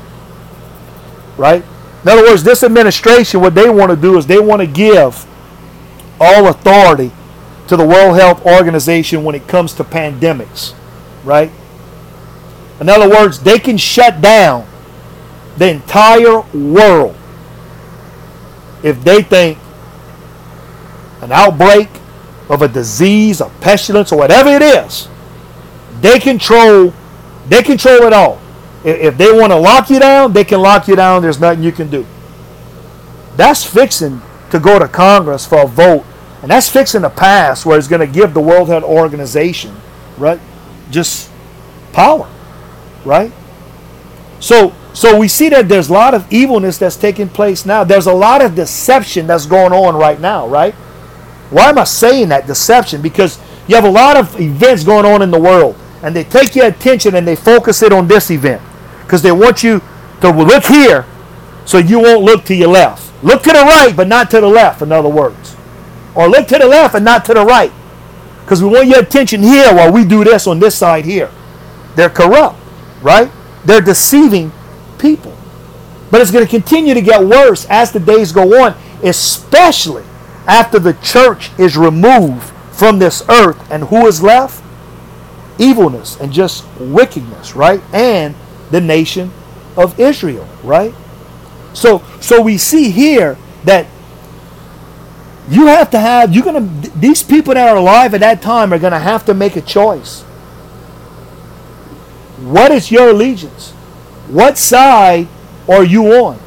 right? 1.35 1.63
In 2.03 2.09
other 2.09 2.21
words, 2.21 2.43
this 2.43 2.63
administration, 2.63 3.41
what 3.41 3.55
they 3.55 3.69
want 3.69 3.89
to 3.89 3.97
do 3.97 4.17
is 4.17 4.27
they 4.27 4.39
want 4.39 4.61
to 4.61 4.67
give 4.67 5.25
all 6.21 6.47
authority 6.47 7.11
to 7.67 7.75
the 7.75 7.85
World 7.85 8.15
Health 8.15 8.45
Organization 8.45 9.23
when 9.23 9.35
it 9.35 9.47
comes 9.47 9.73
to 9.73 9.83
pandemics, 9.83 10.73
right? 11.23 11.51
In 12.79 12.87
other 12.87 13.09
words, 13.09 13.39
they 13.39 13.59
can 13.59 13.77
shut 13.77 14.21
down 14.21 14.65
the 15.57 15.69
entire 15.69 16.41
world 16.53 17.15
if 18.81 19.03
they 19.03 19.21
think 19.21 19.57
an 21.21 21.31
outbreak 21.31 21.89
of 22.49 22.61
a 22.61 22.67
disease, 22.67 23.41
a 23.41 23.49
pestilence, 23.61 24.11
or 24.11 24.17
whatever 24.17 24.49
it 24.49 24.61
is, 24.61 25.07
they 26.01 26.19
control 26.19 26.93
they 27.47 27.63
control 27.63 28.03
it 28.03 28.13
all. 28.13 28.39
If 28.83 29.17
they 29.17 29.31
want 29.31 29.51
to 29.51 29.57
lock 29.57 29.89
you 29.89 29.99
down, 29.99 30.31
they 30.31 30.43
can 30.43 30.61
lock 30.61 30.87
you 30.87 30.95
down. 30.95 31.21
There's 31.21 31.39
nothing 31.39 31.63
you 31.63 31.71
can 31.71 31.89
do. 31.89 32.05
That's 33.35 33.65
fixing 33.65 34.21
to 34.51 34.59
go 34.59 34.79
to 34.79 34.87
Congress 34.87 35.45
for 35.45 35.63
a 35.63 35.67
vote, 35.67 36.05
and 36.41 36.51
that's 36.51 36.69
fixing 36.69 37.01
to 37.01 37.09
pass 37.09 37.65
where 37.65 37.77
it's 37.77 37.87
going 37.87 38.05
to 38.05 38.13
give 38.13 38.33
the 38.33 38.39
World 38.39 38.69
Health 38.69 38.83
Organization, 38.83 39.75
right, 40.17 40.39
just 40.91 41.29
power, 41.91 42.29
right? 43.03 43.31
So, 44.39 44.73
so 44.93 45.17
we 45.19 45.27
see 45.27 45.49
that 45.49 45.67
there's 45.67 45.89
a 45.89 45.93
lot 45.93 46.13
of 46.13 46.31
evilness 46.31 46.77
that's 46.77 46.95
taking 46.95 47.27
place 47.27 47.65
now. 47.65 47.83
There's 47.83 48.07
a 48.07 48.13
lot 48.13 48.41
of 48.41 48.55
deception 48.55 49.27
that's 49.27 49.45
going 49.45 49.73
on 49.73 49.95
right 49.95 50.19
now, 50.19 50.47
right? 50.47 50.75
Why 51.49 51.69
am 51.69 51.77
I 51.77 51.83
saying 51.83 52.29
that 52.29 52.47
deception? 52.47 53.01
Because 53.01 53.39
you 53.67 53.75
have 53.75 53.85
a 53.85 53.89
lot 53.89 54.17
of 54.17 54.39
events 54.39 54.83
going 54.83 55.05
on 55.05 55.21
in 55.21 55.31
the 55.31 55.39
world, 55.39 55.75
and 56.03 56.15
they 56.15 56.23
take 56.23 56.55
your 56.55 56.67
attention 56.67 57.15
and 57.15 57.27
they 57.27 57.35
focus 57.35 57.81
it 57.81 57.91
on 57.91 58.07
this 58.07 58.31
event 58.31 58.61
because 59.01 59.21
they 59.21 59.31
want 59.31 59.63
you 59.63 59.81
to 60.21 60.31
look 60.31 60.65
here 60.65 61.05
so 61.65 61.77
you 61.77 61.99
won't 61.99 62.23
look 62.23 62.45
to 62.45 62.55
your 62.55 62.69
left. 62.69 63.11
Look 63.23 63.43
to 63.43 63.49
the 63.49 63.59
right, 63.59 63.93
but 63.95 64.07
not 64.07 64.31
to 64.31 64.41
the 64.41 64.47
left, 64.47 64.81
in 64.81 64.91
other 64.91 65.09
words. 65.09 65.55
Or 66.15 66.27
look 66.27 66.47
to 66.47 66.57
the 66.57 66.67
left 66.67 66.95
and 66.95 67.05
not 67.05 67.25
to 67.25 67.33
the 67.33 67.45
right 67.45 67.71
because 68.49 68.63
we 68.63 68.69
want 68.69 68.87
your 68.87 69.01
attention 69.01 69.43
here 69.43 69.71
while 69.75 69.91
we 69.91 70.03
do 70.03 70.23
this 70.23 70.47
on 70.47 70.57
this 70.59 70.75
side 70.75 71.05
here. 71.05 71.29
They're 71.95 72.09
corrupt, 72.09 72.57
right? 73.03 73.29
They're 73.63 73.79
deceiving 73.79 74.51
people. 74.97 75.37
But 76.09 76.21
it's 76.21 76.31
going 76.31 76.43
to 76.43 76.49
continue 76.49 76.95
to 76.95 77.01
get 77.01 77.23
worse 77.23 77.67
as 77.69 77.91
the 77.91 77.99
days 77.99 78.31
go 78.31 78.63
on, 78.63 78.75
especially 79.03 80.03
after 80.49 80.79
the 80.79 80.93
church 80.93 81.51
is 81.59 81.77
removed 81.77 82.51
from 82.71 82.97
this 82.97 83.23
earth, 83.29 83.71
and 83.71 83.83
who 83.83 84.07
is 84.07 84.23
left? 84.23 84.63
Evilness 85.59 86.19
and 86.19 86.33
just 86.33 86.65
wickedness, 86.79 87.55
right? 87.55 87.81
And 87.93 88.33
the 88.71 88.81
nation 88.81 89.31
of 89.77 89.99
Israel, 89.99 90.47
right? 90.63 90.93
So 91.73 92.01
so 92.19 92.41
we 92.41 92.57
see 92.57 92.89
here 92.89 93.37
that 93.65 93.85
you 95.49 95.67
have 95.67 95.91
to 95.91 95.99
have 95.99 96.33
you're 96.33 96.43
gonna 96.43 96.67
these 96.95 97.21
people 97.21 97.53
that 97.53 97.69
are 97.69 97.77
alive 97.77 98.13
at 98.15 98.21
that 98.21 98.41
time 98.41 98.73
are 98.73 98.79
gonna 98.79 98.99
have 98.99 99.25
to 99.25 99.33
make 99.35 99.55
a 99.55 99.61
choice. 99.61 100.21
What 102.41 102.71
is 102.71 102.89
your 102.89 103.09
allegiance? 103.09 103.71
What 104.29 104.57
side 104.57 105.27
are 105.67 105.83
you 105.83 106.07
on? 106.07 106.39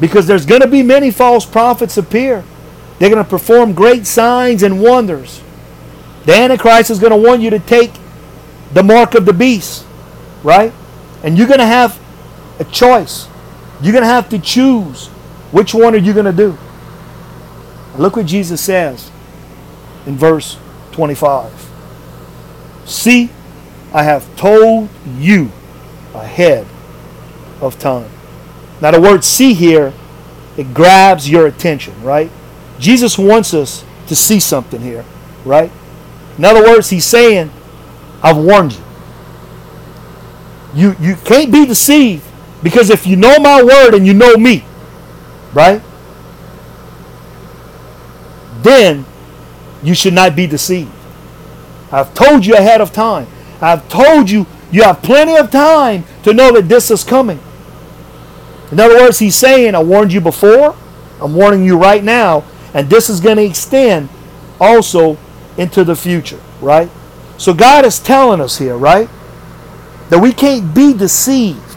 Because 0.00 0.26
there's 0.26 0.46
gonna 0.46 0.66
be 0.66 0.82
many 0.82 1.10
false 1.10 1.44
prophets 1.44 1.98
appear 1.98 2.44
they're 3.02 3.10
going 3.10 3.24
to 3.24 3.28
perform 3.28 3.72
great 3.72 4.06
signs 4.06 4.62
and 4.62 4.80
wonders. 4.80 5.42
The 6.24 6.34
Antichrist 6.34 6.88
is 6.88 7.00
going 7.00 7.10
to 7.10 7.16
want 7.16 7.42
you 7.42 7.50
to 7.50 7.58
take 7.58 7.90
the 8.72 8.84
mark 8.84 9.16
of 9.16 9.26
the 9.26 9.32
beast, 9.32 9.84
right? 10.44 10.72
And 11.24 11.36
you're 11.36 11.48
going 11.48 11.58
to 11.58 11.66
have 11.66 12.00
a 12.60 12.64
choice. 12.64 13.26
You're 13.82 13.90
going 13.90 14.04
to 14.04 14.08
have 14.08 14.28
to 14.28 14.38
choose 14.38 15.08
which 15.50 15.74
one 15.74 15.96
are 15.96 15.98
you 15.98 16.12
going 16.12 16.26
to 16.26 16.32
do. 16.32 16.56
Look 17.98 18.14
what 18.14 18.26
Jesus 18.26 18.60
says 18.60 19.10
in 20.06 20.16
verse 20.16 20.56
25. 20.92 21.70
See, 22.84 23.30
I 23.92 24.04
have 24.04 24.36
told 24.36 24.88
you 25.18 25.50
ahead 26.14 26.68
of 27.60 27.80
time. 27.80 28.08
Now, 28.80 28.92
the 28.92 29.00
word 29.00 29.24
see 29.24 29.54
here, 29.54 29.92
it 30.56 30.72
grabs 30.72 31.28
your 31.28 31.48
attention, 31.48 32.00
right? 32.04 32.30
Jesus 32.82 33.16
wants 33.16 33.54
us 33.54 33.84
to 34.08 34.16
see 34.16 34.40
something 34.40 34.80
here, 34.80 35.04
right? 35.44 35.70
In 36.36 36.44
other 36.44 36.62
words, 36.62 36.90
he's 36.90 37.04
saying, 37.04 37.50
I've 38.22 38.36
warned 38.36 38.72
you. 38.72 38.84
You 40.74 40.96
you 41.00 41.16
can't 41.16 41.52
be 41.52 41.64
deceived 41.64 42.24
because 42.62 42.90
if 42.90 43.06
you 43.06 43.14
know 43.14 43.38
my 43.38 43.62
word 43.62 43.94
and 43.94 44.06
you 44.06 44.14
know 44.14 44.36
me, 44.36 44.64
right? 45.52 45.80
Then 48.62 49.04
you 49.82 49.94
should 49.94 50.14
not 50.14 50.34
be 50.34 50.46
deceived. 50.46 50.90
I've 51.92 52.12
told 52.14 52.44
you 52.44 52.54
ahead 52.54 52.80
of 52.80 52.92
time. 52.92 53.28
I've 53.60 53.88
told 53.88 54.28
you 54.28 54.46
you 54.72 54.82
have 54.82 55.02
plenty 55.02 55.36
of 55.36 55.50
time 55.50 56.04
to 56.24 56.32
know 56.32 56.50
that 56.52 56.68
this 56.68 56.90
is 56.90 57.04
coming. 57.04 57.38
In 58.72 58.80
other 58.80 58.96
words, 58.96 59.18
he's 59.18 59.36
saying, 59.36 59.74
I 59.74 59.82
warned 59.82 60.12
you 60.12 60.20
before, 60.20 60.74
I'm 61.20 61.34
warning 61.34 61.62
you 61.64 61.76
right 61.76 62.02
now, 62.02 62.42
and 62.74 62.88
this 62.88 63.10
is 63.10 63.20
going 63.20 63.36
to 63.36 63.44
extend 63.44 64.08
also 64.60 65.18
into 65.56 65.84
the 65.84 65.96
future, 65.96 66.40
right? 66.60 66.90
So 67.36 67.52
God 67.52 67.84
is 67.84 67.98
telling 67.98 68.40
us 68.40 68.58
here, 68.58 68.76
right? 68.76 69.08
That 70.10 70.20
we 70.20 70.32
can't 70.32 70.74
be 70.74 70.94
deceived. 70.94 71.76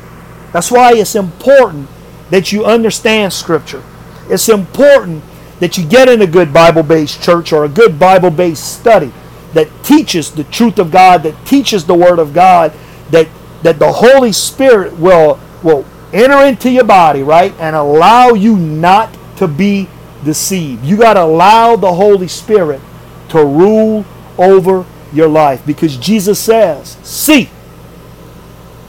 That's 0.54 0.72
why 0.72 0.94
it's 0.94 1.16
important 1.16 1.90
that 2.30 2.52
you 2.52 2.66
understand 2.66 3.34
Scripture. 3.34 3.84
It's 4.30 4.50
important 4.50 5.24
that 5.60 5.78
you 5.78 5.86
get 5.86 6.10
in 6.10 6.22
a 6.22 6.28
good 6.28 6.54
Bible 6.54 6.84
based 6.84 7.22
church 7.22 7.54
or 7.54 7.66
a 7.66 7.70
good 7.70 8.00
Bible 8.00 8.32
based 8.32 8.80
study 8.80 9.12
that 9.54 9.70
teaches 9.84 10.32
the 10.32 10.44
truth 10.46 10.80
of 10.80 10.92
God, 10.92 11.24
that 11.24 11.46
teaches 11.46 11.86
the 11.86 11.96
Word 11.96 12.20
of 12.20 12.34
God, 12.34 12.74
that, 13.12 13.28
that 13.64 13.80
the 13.80 13.92
Holy 13.92 14.32
Spirit 14.32 14.98
will, 14.98 15.40
will 15.64 15.86
enter 16.14 16.46
into 16.46 16.70
your 16.70 16.84
body, 16.84 17.24
right? 17.24 17.54
And 17.60 17.76
allow 17.76 18.30
you 18.30 18.58
not 18.58 19.16
to 19.38 19.48
be 19.48 19.88
deceived. 20.26 20.84
You 20.84 20.98
got 20.98 21.14
to 21.14 21.24
allow 21.24 21.78
the 21.78 21.94
Holy 21.94 22.28
Spirit 22.28 22.82
to 23.30 23.46
rule 23.46 24.04
over 24.38 24.86
your 25.14 25.30
life 25.30 25.66
because 25.66 25.96
Jesus 25.96 26.40
says, 26.40 26.98
See, 27.04 27.50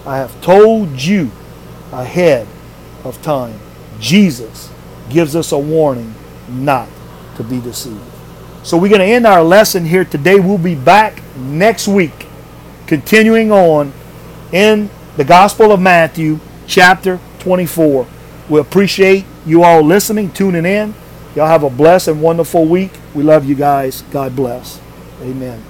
I 0.05 0.16
have 0.18 0.41
told 0.41 1.01
you 1.01 1.30
ahead 1.93 2.49
of 3.05 3.20
time. 3.22 3.61
Jesus 4.01 4.70
gives 5.09 5.37
us 5.37 5.53
a 5.53 5.59
warning 5.59 6.14
not 6.49 6.89
to 7.37 7.45
be 7.45 7.61
deceived. 7.61 8.01
So 8.64 8.76
we're 8.76 8.89
going 8.89 9.01
to 9.01 9.07
end 9.07 9.26
our 9.26 9.45
lesson 9.45 9.84
here 9.84 10.05
today. 10.05 10.41
We'll 10.41 10.59
be 10.59 10.74
back 10.74 11.22
next 11.37 11.87
week, 11.87 12.26
continuing 12.87 13.53
on 13.53 13.93
in 14.53 14.91
the 15.16 15.24
Gospel 15.24 15.70
of 15.70 15.80
Matthew, 15.80 16.41
chapter 16.66 17.20
24. 17.39 18.07
We 18.49 18.61
appreciate 18.61 19.24
you 19.45 19.62
all 19.62 19.82
listening, 19.82 20.32
tuning 20.32 20.66
in. 20.66 20.95
Y'all 21.37 21.47
have 21.47 21.62
a 21.64 21.68
blessed 21.70 22.09
and 22.09 22.22
wonderful 22.22 22.64
week. 22.64 22.93
We 23.14 23.22
love 23.22 23.45
you 23.45 23.55
guys. 23.55 24.01
God 24.11 24.34
bless. 24.34 24.80
Amen. 25.20 25.62